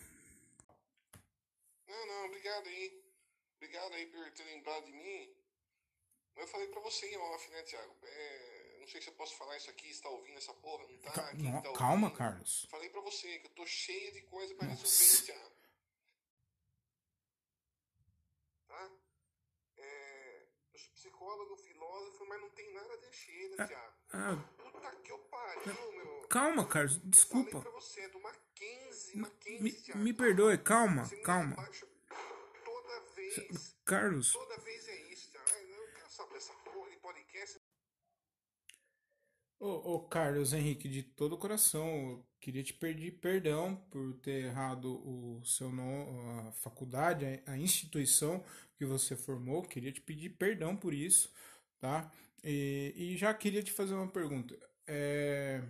Não, 1.88 2.08
não, 2.08 2.26
obrigado 2.26 2.67
aí. 2.67 3.04
Obrigado 3.58 3.93
aí 3.93 4.08
por 4.08 4.32
ter 4.32 4.43
lembrado 4.46 4.86
de 4.86 4.93
mim. 4.93 5.30
Eu 6.36 6.48
falei 6.48 6.67
pra 6.67 6.82
você 6.82 7.06
em 7.06 7.17
off, 7.17 7.52
né, 7.52 7.62
Thiago? 7.62 7.96
É, 8.04 8.62
não 8.84 8.88
sei 8.89 9.02
se 9.02 9.08
eu 9.08 9.13
posso 9.13 9.38
falar 9.38 9.56
isso 9.56 9.69
aqui, 9.69 9.89
está 9.89 10.10
ouvindo 10.10 10.38
essa 10.38 10.54
porra, 10.56 10.86
não 10.86 10.98
tá? 10.98 11.12
Ca 11.12 11.34
não, 11.36 11.62
tá 11.62 11.72
calma, 11.72 12.12
Carlos. 12.12 12.67
Falei 12.69 12.89
pra 12.89 13.00
você 13.00 13.39
que 13.39 13.48
eu 13.48 13.52
tô 13.52 13.65
cheio 13.65 14.12
de 14.12 14.22
coisa 14.24 14.54
pra 14.56 14.67
Nossa. 14.67 14.84
resolver, 14.84 15.26
Thiago. 15.26 15.56
Tá? 18.67 18.91
É, 19.78 20.48
eu 20.74 20.80
sou 20.80 20.91
psicólogo, 20.91 21.56
filósofo, 21.56 22.26
mas 22.28 22.41
não 22.41 22.50
tem 22.50 22.74
nada 22.74 22.98
de 22.98 23.08
encher, 23.08 23.56
ah, 23.58 23.67
Thiago? 23.67 23.93
Ah, 24.12 24.50
Puta 24.58 24.96
que 24.98 25.12
eu 25.13 25.19
pariu, 25.19 25.91
meu. 25.93 26.28
Calma, 26.28 26.67
Carlos, 26.67 27.00
desculpa. 27.06 27.62
Falei 27.62 27.72
pra 27.72 27.72
você, 27.72 28.02
é 28.02 28.10
do 28.10 28.19
Mackenzie, 28.19 29.17
Mackenzie, 29.17 29.63
me, 29.63 29.72
Thiago. 29.72 30.00
Me 30.02 30.13
perdoe, 30.13 30.58
calma, 30.58 31.06
você 31.06 31.15
calma. 31.22 31.56
Toda 32.65 33.00
vez. 33.15 33.78
Carlos. 33.86 34.34
Toda 34.34 34.58
vez 34.58 34.88
é 34.89 34.96
isso, 35.10 35.32
Thiago. 35.32 35.52
Eu 35.54 35.88
quero 35.93 36.12
saber 36.12 36.36
essa 36.36 36.54
porra 36.56 36.89
de 36.89 36.98
podcast. 36.98 37.62
Ô, 39.65 39.95
ô, 39.95 39.99
Carlos 40.02 40.52
Henrique, 40.52 40.89
de 40.89 41.02
todo 41.04 41.34
o 41.36 41.38
coração, 41.38 41.88
eu 41.88 42.26
queria 42.41 42.62
te 42.62 42.73
pedir 42.73 43.12
perdão 43.21 43.78
por 43.89 44.13
ter 44.15 44.45
errado 44.47 44.88
o 45.08 45.41
seu 45.45 45.71
nome, 45.71 46.49
a 46.49 46.52
faculdade, 46.52 47.41
a 47.45 47.58
instituição 47.58 48.43
que 48.78 48.86
você 48.86 49.15
formou. 49.15 49.62
Queria 49.63 49.91
te 49.93 50.02
pedir 50.02 50.32
perdão 50.32 50.76
por 50.76 50.93
isso, 50.93 51.32
tá? 51.80 52.12
E, 52.43 52.93
e 52.95 53.17
já 53.17 53.34
queria 53.34 53.63
te 53.63 53.71
fazer 53.71 53.93
uma 53.93 54.08
pergunta. 54.12 54.54
É, 54.86 55.63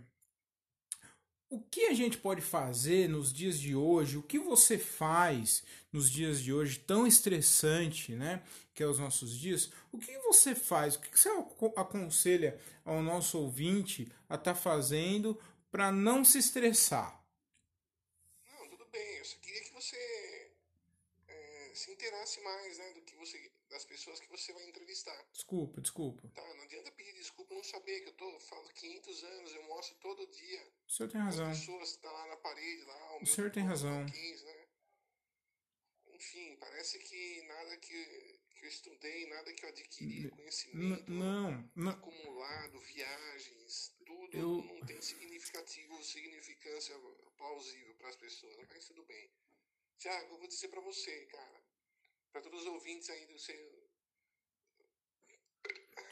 o 1.53 1.59
que 1.69 1.85
a 1.85 1.93
gente 1.93 2.17
pode 2.17 2.41
fazer 2.41 3.07
nos 3.07 3.31
dias 3.31 3.59
de 3.59 3.75
hoje? 3.75 4.17
O 4.17 4.23
que 4.23 4.39
você 4.39 4.75
faz 4.75 5.63
nos 5.91 6.09
dias 6.09 6.41
de 6.41 6.51
hoje 6.51 6.79
tão 6.79 7.05
estressante, 7.05 8.15
né? 8.15 8.41
Que 8.73 8.81
é 8.81 8.87
os 8.87 8.97
nossos 8.97 9.37
dias. 9.37 9.69
O 9.91 9.99
que 9.99 10.17
você 10.17 10.55
faz? 10.55 10.95
O 10.95 11.01
que 11.01 11.15
você 11.15 11.29
aconselha 11.77 12.59
ao 12.83 13.03
nosso 13.03 13.37
ouvinte 13.37 14.11
a 14.27 14.33
estar 14.33 14.55
tá 14.55 14.59
fazendo 14.59 15.39
para 15.71 15.91
não 15.91 16.25
se 16.25 16.39
estressar? 16.39 17.23
Não, 18.51 18.67
tudo 18.69 18.87
bem. 18.91 19.17
Eu 19.17 19.25
só 19.25 19.37
queria 19.37 19.61
que 19.61 19.73
você 19.73 20.51
é, 21.27 21.71
se 21.75 21.91
inteirasse 21.91 22.41
mais, 22.41 22.79
né, 22.79 22.93
do 22.93 23.01
que 23.01 23.15
você 23.15 23.37
das 23.73 23.85
pessoas 23.85 24.19
que 24.19 24.29
você 24.29 24.53
vai 24.53 24.63
entrevistar. 24.69 25.19
Desculpa, 25.33 25.81
desculpa. 25.81 26.29
Tá, 26.29 26.53
não 26.53 26.63
adianta 26.63 26.91
pedir 26.91 27.13
desculpa 27.13 27.55
não 27.55 27.63
saber 27.63 28.01
que 28.01 28.09
eu 28.09 28.13
tô, 28.13 28.39
falo 28.41 28.69
500 28.69 29.23
anos, 29.23 29.55
eu 29.55 29.63
mostro 29.63 29.95
todo 29.95 30.27
dia. 30.27 30.71
O 30.87 30.91
senhor 30.91 31.09
tem 31.09 31.21
razão. 31.21 31.49
As 31.49 31.59
pessoas 31.59 31.89
estão 31.89 32.11
tá 32.11 32.17
lá 32.17 32.27
na 32.27 32.37
parede, 32.37 32.83
lá. 32.83 33.17
O, 33.17 33.23
o 33.23 33.25
senhor 33.25 33.51
tem 33.51 33.63
razão. 33.63 34.05
15, 34.05 34.45
né? 34.45 34.67
Enfim, 36.13 36.55
parece 36.57 36.99
que 36.99 37.41
nada 37.47 37.77
que, 37.77 38.39
que 38.55 38.65
eu 38.65 38.69
estudei, 38.69 39.27
nada 39.27 39.53
que 39.53 39.65
eu 39.65 39.69
adquiri, 39.69 40.29
conhecimento 40.29 41.11
não, 41.11 41.69
não. 41.75 41.91
acumulado, 41.91 42.79
viagens, 42.79 43.95
tudo 44.05 44.37
eu... 44.37 44.63
não 44.63 44.85
tem 44.85 45.01
significativo, 45.01 46.01
significância 46.03 46.95
plausível 47.35 47.95
para 47.95 48.09
as 48.09 48.15
pessoas. 48.15 48.55
Mas 48.69 48.85
tudo 48.85 49.03
bem. 49.05 49.31
Tiago, 49.97 50.35
eu 50.35 50.37
vou 50.37 50.47
dizer 50.47 50.67
para 50.67 50.81
você, 50.81 51.25
cara 51.25 51.72
para 52.33 52.41
todos 52.41 52.61
os 52.61 52.67
ouvintes 52.67 53.09
aí 53.11 53.25
do 53.27 53.37
seu. 53.37 53.89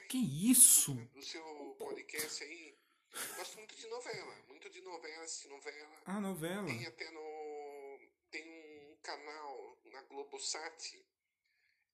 Que 0.07 0.19
isso? 0.49 0.93
Do 1.13 1.23
seu 1.23 1.75
podcast 1.79 2.43
aí. 2.43 2.77
Eu 3.11 3.35
gosto 3.35 3.57
muito 3.57 3.75
de 3.75 3.87
novela. 3.87 4.35
Muito 4.47 4.69
de 4.69 4.81
novela, 4.81 5.23
assistir 5.23 5.49
novela. 5.49 6.01
Ah, 6.05 6.21
novela. 6.21 6.67
Tem 6.67 6.85
até 6.85 7.09
no. 7.11 7.99
Tem 8.29 8.47
um 8.47 8.97
canal 9.01 9.81
na 9.85 10.01
Globosat. 10.03 11.03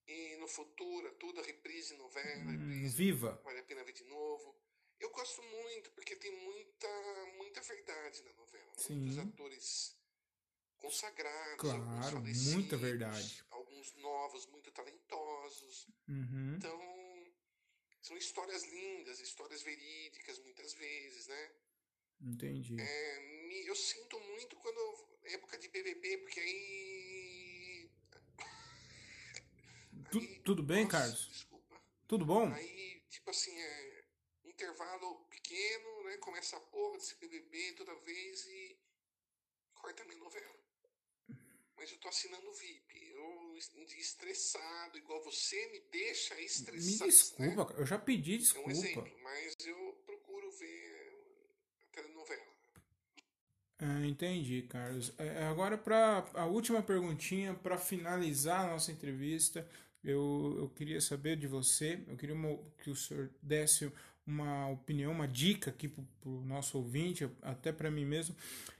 E 0.08 0.38
no 0.38 0.48
Futura, 0.48 1.12
tudo 1.16 1.42
reprise 1.42 1.96
novela. 1.96 2.44
Hum, 2.44 2.70
reprise, 2.70 2.96
viva. 2.96 3.42
Vale 3.44 3.60
a 3.60 3.64
pena 3.64 3.84
ver 3.84 3.94
de 3.94 4.04
novo. 4.06 4.56
Eu 5.00 5.10
gosto 5.12 5.42
muito, 5.44 5.92
porque 5.92 6.16
tem 6.16 6.32
muita, 6.32 6.88
muita 7.38 7.62
verdade 7.62 8.24
na 8.24 8.34
novela. 8.34 8.74
Sim. 8.78 8.96
Muitos 8.96 9.20
atores 9.20 9.98
consagrados. 10.78 11.58
Claro, 11.58 12.22
muita 12.54 12.78
verdade. 12.78 13.44
Novos, 13.96 14.46
muito 14.48 14.72
talentosos. 14.72 15.88
Uhum. 16.08 16.56
Então, 16.56 16.80
são 18.02 18.18
histórias 18.18 18.64
lindas, 18.64 19.20
histórias 19.20 19.62
verídicas, 19.64 20.40
muitas 20.40 20.74
vezes, 20.74 21.28
né? 21.28 21.52
Entendi. 22.22 22.80
É, 22.80 23.20
me, 23.48 23.66
eu 23.66 23.76
sinto 23.76 24.20
muito 24.20 24.56
quando. 24.58 25.08
época 25.26 25.58
de 25.58 25.68
BBB, 25.68 26.18
porque 26.20 26.40
aí. 26.40 27.90
Aí 30.14 30.40
tudo 30.40 30.64
bem, 30.64 30.86
nossa, 30.86 30.98
Carlos? 30.98 31.28
Desculpa. 31.28 31.82
Tudo 32.08 32.26
bom? 32.26 32.52
Aí, 32.54 33.02
tipo 33.10 33.30
assim, 33.30 33.58
é. 33.60 33.98
Intervalo 34.46 35.26
pequeno, 35.26 36.04
né? 36.06 36.18
Começa 36.18 36.58
a 36.58 36.60
porra 36.62 36.98
desse 36.98 37.16
BBB 37.16 37.74
toda 37.74 37.94
vez 37.96 38.46
e. 38.48 38.80
Corta 39.76 40.04
minha 40.06 40.18
novela 40.18 40.67
mas 41.78 41.92
eu 41.92 41.98
tô 41.98 42.08
assinando 42.08 42.52
VIP. 42.54 43.12
Eu 43.12 43.56
estressado, 43.98 44.98
igual 44.98 45.24
você 45.24 45.56
me 45.72 45.80
deixa 45.92 46.40
estressado. 46.42 47.06
Me 47.06 47.12
desculpa, 47.12 47.74
né? 47.74 47.80
eu 47.80 47.86
já 47.86 47.98
pedi 47.98 48.38
desculpa. 48.38 48.70
É 48.70 48.74
um 48.74 48.78
exemplo, 48.78 49.20
mas 49.24 49.56
eu 49.66 50.02
procuro 50.06 50.52
ver 50.52 51.14
a 51.82 51.86
telenovela. 51.92 52.58
Ah, 53.80 54.06
entendi, 54.06 54.64
Carlos. 54.64 55.14
É, 55.18 55.44
agora, 55.44 55.78
para 55.78 56.28
a 56.34 56.46
última 56.46 56.82
perguntinha, 56.82 57.54
para 57.54 57.78
finalizar 57.78 58.66
a 58.66 58.72
nossa 58.72 58.92
entrevista, 58.92 59.68
eu, 60.04 60.56
eu 60.58 60.70
queria 60.70 61.00
saber 61.00 61.38
de 61.38 61.48
você, 61.48 62.04
eu 62.08 62.18
queria 62.18 62.36
uma, 62.36 62.58
que 62.84 62.90
o 62.90 62.96
senhor 62.96 63.30
desse 63.42 63.92
uma 64.26 64.68
opinião, 64.70 65.12
uma 65.12 65.28
dica 65.28 65.70
aqui 65.70 65.88
para 65.88 66.04
o 66.26 66.44
nosso 66.44 66.78
ouvinte, 66.78 67.30
até 67.42 67.72
para 67.72 67.90
mim 67.90 68.04
mesmo 68.04 68.36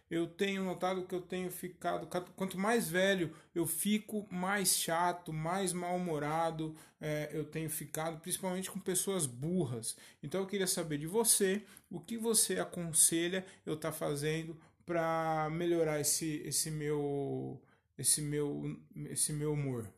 eu 0.10 0.26
tenho 0.28 0.64
notado 0.64 1.06
que 1.06 1.14
eu 1.14 1.22
tenho 1.22 1.52
ficado, 1.52 2.08
quanto 2.36 2.58
mais 2.58 2.88
velho 2.88 3.36
eu 3.54 3.66
fico, 3.66 4.26
mais 4.32 4.78
chato, 4.78 5.34
mais 5.34 5.74
mal-humorado 5.74 6.76
é, 7.00 7.30
eu 7.34 7.44
tenho 7.44 7.70
ficado, 7.70 8.20
principalmente 8.20 8.72
com 8.72 8.80
pessoas 8.80 9.26
burras. 9.26 9.98
Então 10.24 10.42
eu 10.42 10.48
queria 10.48 10.68
saber 10.68 10.98
de 10.98 11.08
você, 11.08 11.66
o 11.90 12.00
que 12.00 12.18
você 12.18 12.60
aconselha 12.60 13.46
eu 13.66 13.74
estar 13.76 13.92
tá 13.92 13.98
fazendo 13.98 14.58
para 14.86 15.50
melhorar 15.52 16.00
esse, 16.00 16.42
esse 16.46 16.72
meu 16.72 17.62
esse 17.98 18.22
meu 18.22 18.80
esse 19.10 19.34
meu 19.34 19.52
humor. 19.52 19.92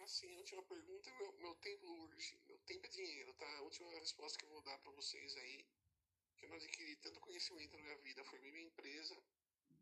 Assim, 0.00 0.34
a 0.34 0.36
última 0.36 0.62
pergunta, 0.64 1.10
meu, 1.18 1.32
meu 1.40 1.54
tempo 1.54 1.86
urge, 2.04 2.38
meu 2.46 2.58
tempo 2.66 2.86
é 2.86 2.90
dinheiro, 2.90 3.32
tá? 3.38 3.46
A 3.58 3.62
última 3.62 3.90
resposta 3.98 4.38
que 4.38 4.44
eu 4.44 4.50
vou 4.50 4.62
dar 4.62 4.76
para 4.78 4.92
vocês 4.92 5.36
aí 5.38 5.64
que 6.40 6.46
eu 6.46 6.50
não 6.50 6.56
adquiri 6.56 6.96
tanto 6.96 7.20
conhecimento 7.20 7.76
na 7.76 7.82
minha 7.82 7.98
vida, 7.98 8.24
formei 8.24 8.50
minha 8.50 8.64
empresa 8.64 9.22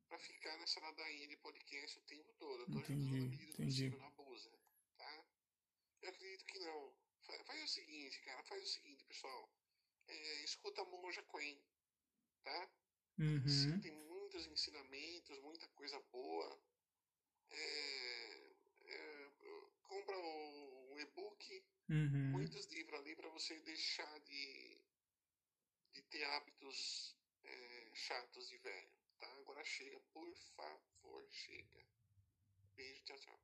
para 0.09 0.19
ficar 0.19 0.57
nessa 0.59 0.81
ladainha 0.81 1.29
de 1.29 1.37
podcast 1.37 1.99
o 1.99 2.03
tempo 2.03 2.33
todo. 2.35 2.63
Eu 2.63 2.67
tô 2.67 2.79
entendi, 2.81 2.93
ajudando 2.93 3.23
na 3.23 3.29
medida 3.29 3.53
entendi. 3.53 3.65
possível 3.65 4.01
na 4.01 4.11
Busa, 4.11 4.51
tá? 4.97 5.25
Eu 6.03 6.09
acredito 6.11 6.45
que 6.45 6.59
não. 6.59 6.97
Faz, 7.47 7.63
o 7.63 7.69
seguinte, 7.69 8.21
cara, 8.23 8.43
faz 8.45 8.63
o 8.63 8.67
seguinte, 8.67 9.05
pessoal. 9.05 9.53
É, 10.09 10.45
escuta 10.45 10.81
a 10.81 10.85
Monja 10.87 11.23
Quen, 11.25 11.63
tá? 12.43 12.71
Uhum. 13.19 13.81
Tem 13.81 13.93
muitos 13.93 14.47
ensinamentos, 14.47 15.39
muita 15.43 15.69
coisa 15.69 16.01
boa. 16.11 16.63
É, 17.51 18.53
é, 18.87 19.31
compra 19.83 20.19
um, 20.19 20.93
um 20.93 20.99
e-book, 21.01 21.65
uhum. 21.91 22.31
muitos 22.31 22.67
livros 22.67 22.99
ali 22.99 23.15
para 23.15 23.29
você 23.29 23.59
deixar 23.61 24.19
de 24.21 24.68
de 24.68 24.68
ter 26.11 26.25
hábitos 26.25 27.17
é, 27.45 27.91
chatos 27.95 28.49
de 28.49 28.59
velho, 28.59 28.89
tá? 29.19 29.27
Agora 29.41 29.65
chega, 29.65 29.99
por 30.13 30.29
favor, 30.57 31.27
chega. 31.31 31.85
Beijo, 32.75 33.05
tchau, 33.05 33.19
tchau. 33.19 33.41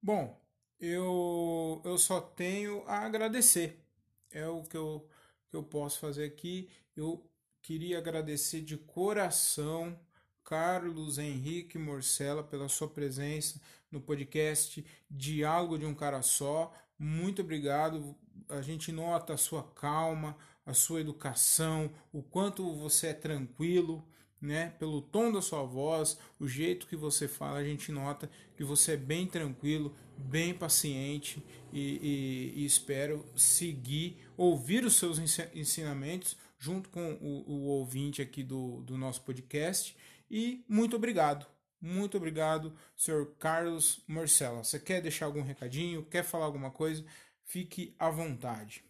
Bom, 0.00 0.40
eu, 0.80 1.82
eu 1.84 1.98
só 1.98 2.20
tenho 2.20 2.84
a 2.86 3.00
agradecer. 3.00 3.84
É 4.30 4.46
o 4.46 4.62
que 4.62 4.76
eu, 4.76 5.08
que 5.50 5.56
eu 5.56 5.62
posso 5.62 5.98
fazer 5.98 6.24
aqui. 6.24 6.70
Eu 6.96 7.28
queria 7.62 7.98
agradecer 7.98 8.60
de 8.60 8.76
coração 8.76 9.98
Carlos 10.44 11.18
Henrique 11.18 11.78
Morcela 11.78 12.42
pela 12.42 12.68
sua 12.68 12.88
presença 12.88 13.60
no 13.90 14.00
podcast 14.00 14.84
Diálogo 15.10 15.78
de 15.78 15.84
um 15.84 15.94
Cara 15.94 16.22
Só. 16.22 16.72
Muito 16.98 17.42
obrigado. 17.42 18.16
A 18.48 18.62
gente 18.62 18.90
nota 18.92 19.34
a 19.34 19.38
sua 19.38 19.62
calma, 19.72 20.36
a 20.68 20.74
sua 20.74 21.00
educação, 21.00 21.90
o 22.12 22.22
quanto 22.22 22.74
você 22.74 23.08
é 23.08 23.14
tranquilo, 23.14 24.06
né? 24.40 24.70
Pelo 24.78 25.00
tom 25.00 25.32
da 25.32 25.40
sua 25.40 25.64
voz, 25.64 26.18
o 26.38 26.46
jeito 26.46 26.86
que 26.86 26.94
você 26.94 27.26
fala, 27.26 27.58
a 27.58 27.64
gente 27.64 27.90
nota 27.90 28.30
que 28.54 28.62
você 28.62 28.92
é 28.92 28.96
bem 28.96 29.26
tranquilo, 29.26 29.96
bem 30.16 30.52
paciente 30.52 31.42
e, 31.72 32.52
e, 32.54 32.60
e 32.60 32.64
espero 32.66 33.24
seguir, 33.34 34.18
ouvir 34.36 34.84
os 34.84 34.96
seus 34.96 35.18
ensinamentos 35.54 36.36
junto 36.58 36.90
com 36.90 37.14
o, 37.14 37.50
o 37.50 37.64
ouvinte 37.68 38.20
aqui 38.20 38.42
do, 38.42 38.82
do 38.82 38.98
nosso 38.98 39.22
podcast 39.22 39.96
e 40.30 40.64
muito 40.68 40.96
obrigado. 40.96 41.46
Muito 41.80 42.16
obrigado, 42.16 42.76
senhor 42.96 43.34
Carlos 43.38 44.02
Marcela. 44.06 44.64
Você 44.64 44.78
quer 44.78 45.00
deixar 45.00 45.26
algum 45.26 45.42
recadinho? 45.42 46.04
Quer 46.04 46.24
falar 46.24 46.44
alguma 46.44 46.70
coisa? 46.70 47.04
Fique 47.44 47.94
à 47.98 48.10
vontade. 48.10 48.84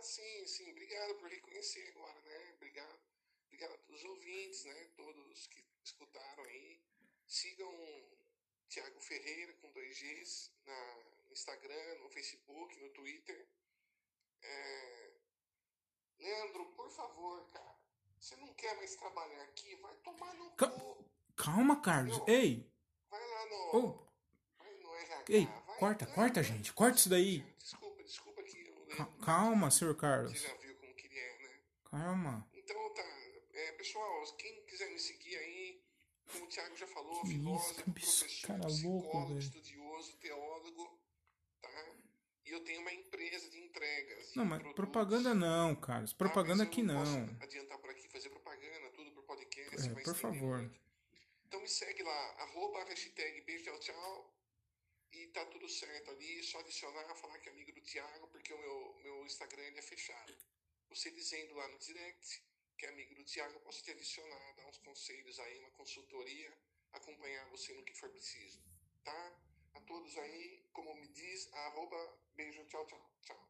Sim, 0.00 0.46
sim. 0.46 0.69
Reconhecer 1.60 1.88
agora, 1.90 2.20
né? 2.22 2.52
Obrigado, 2.56 2.98
obrigado 3.46 3.74
a 3.74 3.78
todos 3.78 4.00
os 4.00 4.08
ouvintes, 4.08 4.64
né? 4.64 4.90
Todos 4.96 5.46
que 5.48 5.62
escutaram 5.84 6.44
aí. 6.44 6.80
Sigam 7.26 7.70
Tiago 8.68 8.98
Ferreira 9.00 9.52
com 9.54 9.70
dois 9.72 9.98
Gs 9.98 10.50
no 11.26 11.32
Instagram, 11.32 11.98
no 11.98 12.08
Facebook, 12.08 12.80
no 12.80 12.88
Twitter. 12.90 13.46
É... 14.42 15.10
Leandro, 16.18 16.64
por 16.72 16.90
favor, 16.90 17.46
cara 17.52 17.78
você 18.18 18.36
não 18.36 18.52
quer 18.52 18.76
mais 18.76 18.94
trabalhar 18.96 19.42
aqui? 19.44 19.74
Vai 19.76 19.94
tomar 19.96 20.34
no 20.34 20.50
Ca 20.50 20.68
cu. 20.68 21.04
Calma, 21.36 21.80
Carlos. 21.80 22.20
Ei. 22.26 22.70
Vai 23.08 23.20
lá 23.20 23.46
no. 23.46 23.78
Oh. 23.78 24.10
Ei, 25.26 25.46
vai, 25.46 25.78
corta, 25.78 26.04
vai, 26.04 26.14
corta, 26.14 26.42
gente. 26.42 26.72
Corta 26.72 26.98
isso 26.98 27.08
daí. 27.08 27.40
Desculpa, 27.58 28.02
desculpa 28.02 28.30
lembro. 29.00 29.24
Calma, 29.24 29.70
senhor 29.70 29.94
Carlos. 29.96 30.32
Você 30.32 30.48
já 30.48 30.54
viu 30.56 30.76
como 30.76 30.94
que 30.94 31.06
ele 31.06 31.18
é, 31.18 31.38
né? 31.38 31.60
Calma. 31.90 32.48
Então 32.54 32.94
tá. 32.94 33.02
É, 33.52 33.72
pessoal, 33.72 34.36
quem 34.36 34.64
quiser 34.64 34.90
me 34.90 34.98
seguir 34.98 35.36
aí, 35.36 35.82
como 36.30 36.44
o 36.44 36.48
Thiago 36.48 36.76
já 36.76 36.86
falou, 36.86 37.26
filósofo, 37.26 37.90
professor, 37.92 38.46
cara 38.46 38.66
psicólogo, 38.66 39.18
louco, 39.18 39.38
estudioso, 39.38 40.16
teólogo, 40.18 41.00
tá? 41.60 41.96
E 42.46 42.50
eu 42.50 42.64
tenho 42.64 42.80
uma 42.80 42.92
empresa 42.92 43.50
de 43.50 43.58
entregas. 43.58 44.34
Não, 44.34 44.44
mas 44.44 44.62
propaganda 44.72 45.34
não. 45.34 45.74
Propaganda 46.16 46.62
ah, 46.62 46.66
aqui 46.66 46.82
não. 46.82 47.24
Adiantar 47.40 47.78
por 47.78 47.90
aqui, 47.90 48.08
fazer 48.08 48.30
propaganda, 48.30 48.90
tudo 48.92 49.12
por 49.12 49.24
podcast. 49.24 49.88
É, 49.88 50.02
por 50.02 50.14
favor. 50.14 50.58
Muito. 50.58 50.80
Então 51.46 51.60
me 51.60 51.68
segue 51.68 52.02
lá, 52.04 52.34
arroba 52.42 52.84
hashtag 52.84 53.40
beijo 53.42 53.64
tchau 53.64 53.78
tchau. 53.80 54.36
E 55.12 55.26
tá 55.28 55.44
tudo 55.46 55.68
certo 55.68 56.12
ali, 56.12 56.40
só 56.44 56.60
adicionar, 56.60 57.14
falar 57.16 57.36
que 57.40 57.48
é 57.48 57.52
amigo 57.52 57.72
do 57.72 57.80
Thiago, 57.80 58.28
porque 58.28 58.54
o 58.54 58.58
meu, 58.58 58.96
meu 59.02 59.26
Instagram 59.26 59.72
é 59.74 59.82
fechado. 59.82 60.32
Você 60.90 61.08
dizendo 61.12 61.54
lá 61.54 61.68
no 61.68 61.78
direct 61.78 62.42
que 62.76 62.86
é 62.86 62.88
amigo 62.88 63.14
do 63.14 63.24
Thiago, 63.24 63.54
eu 63.54 63.60
posso 63.60 63.82
te 63.82 63.90
adicionar, 63.90 64.56
dar 64.56 64.66
uns 64.66 64.78
conselhos 64.78 65.38
aí, 65.38 65.58
uma 65.58 65.70
consultoria, 65.72 66.52
acompanhar 66.92 67.48
você 67.50 67.72
no 67.74 67.84
que 67.84 67.94
for 67.94 68.10
preciso, 68.10 68.60
tá? 69.04 69.38
A 69.74 69.80
todos 69.82 70.16
aí, 70.18 70.66
como 70.72 70.94
me 70.94 71.06
diz, 71.08 71.52
arroba 71.52 72.18
beijo, 72.34 72.64
tchau, 72.66 72.86
tchau, 72.86 73.10
tchau. 73.22 73.49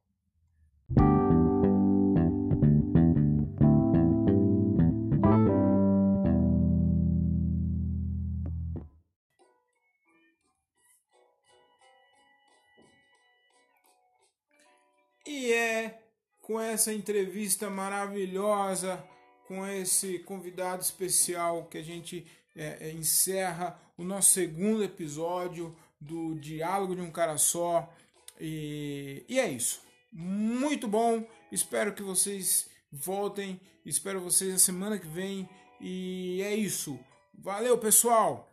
Com 16.61 16.65
essa 16.65 16.93
entrevista 16.93 17.71
maravilhosa, 17.71 19.03
com 19.49 19.67
esse 19.67 20.19
convidado 20.19 20.83
especial 20.83 21.65
que 21.65 21.79
a 21.79 21.83
gente 21.83 22.27
é, 22.55 22.89
é 22.89 22.93
encerra 22.93 23.81
o 23.97 24.05
nosso 24.05 24.35
segundo 24.35 24.85
episódio 24.85 25.75
do 25.99 26.35
Diálogo 26.35 26.95
de 26.95 27.01
um 27.01 27.11
Cara 27.11 27.39
Só. 27.39 27.91
E, 28.39 29.25
e 29.27 29.41
é 29.41 29.49
isso. 29.49 29.81
Muito 30.13 30.87
bom. 30.87 31.27
Espero 31.51 31.95
que 31.95 32.03
vocês 32.03 32.69
voltem. 32.93 33.59
Espero 33.87 34.21
vocês 34.21 34.53
na 34.53 34.59
semana 34.59 34.99
que 34.99 35.09
vem. 35.09 35.49
E 35.81 36.43
é 36.43 36.55
isso. 36.55 37.01
Valeu, 37.33 37.79
pessoal! 37.79 38.50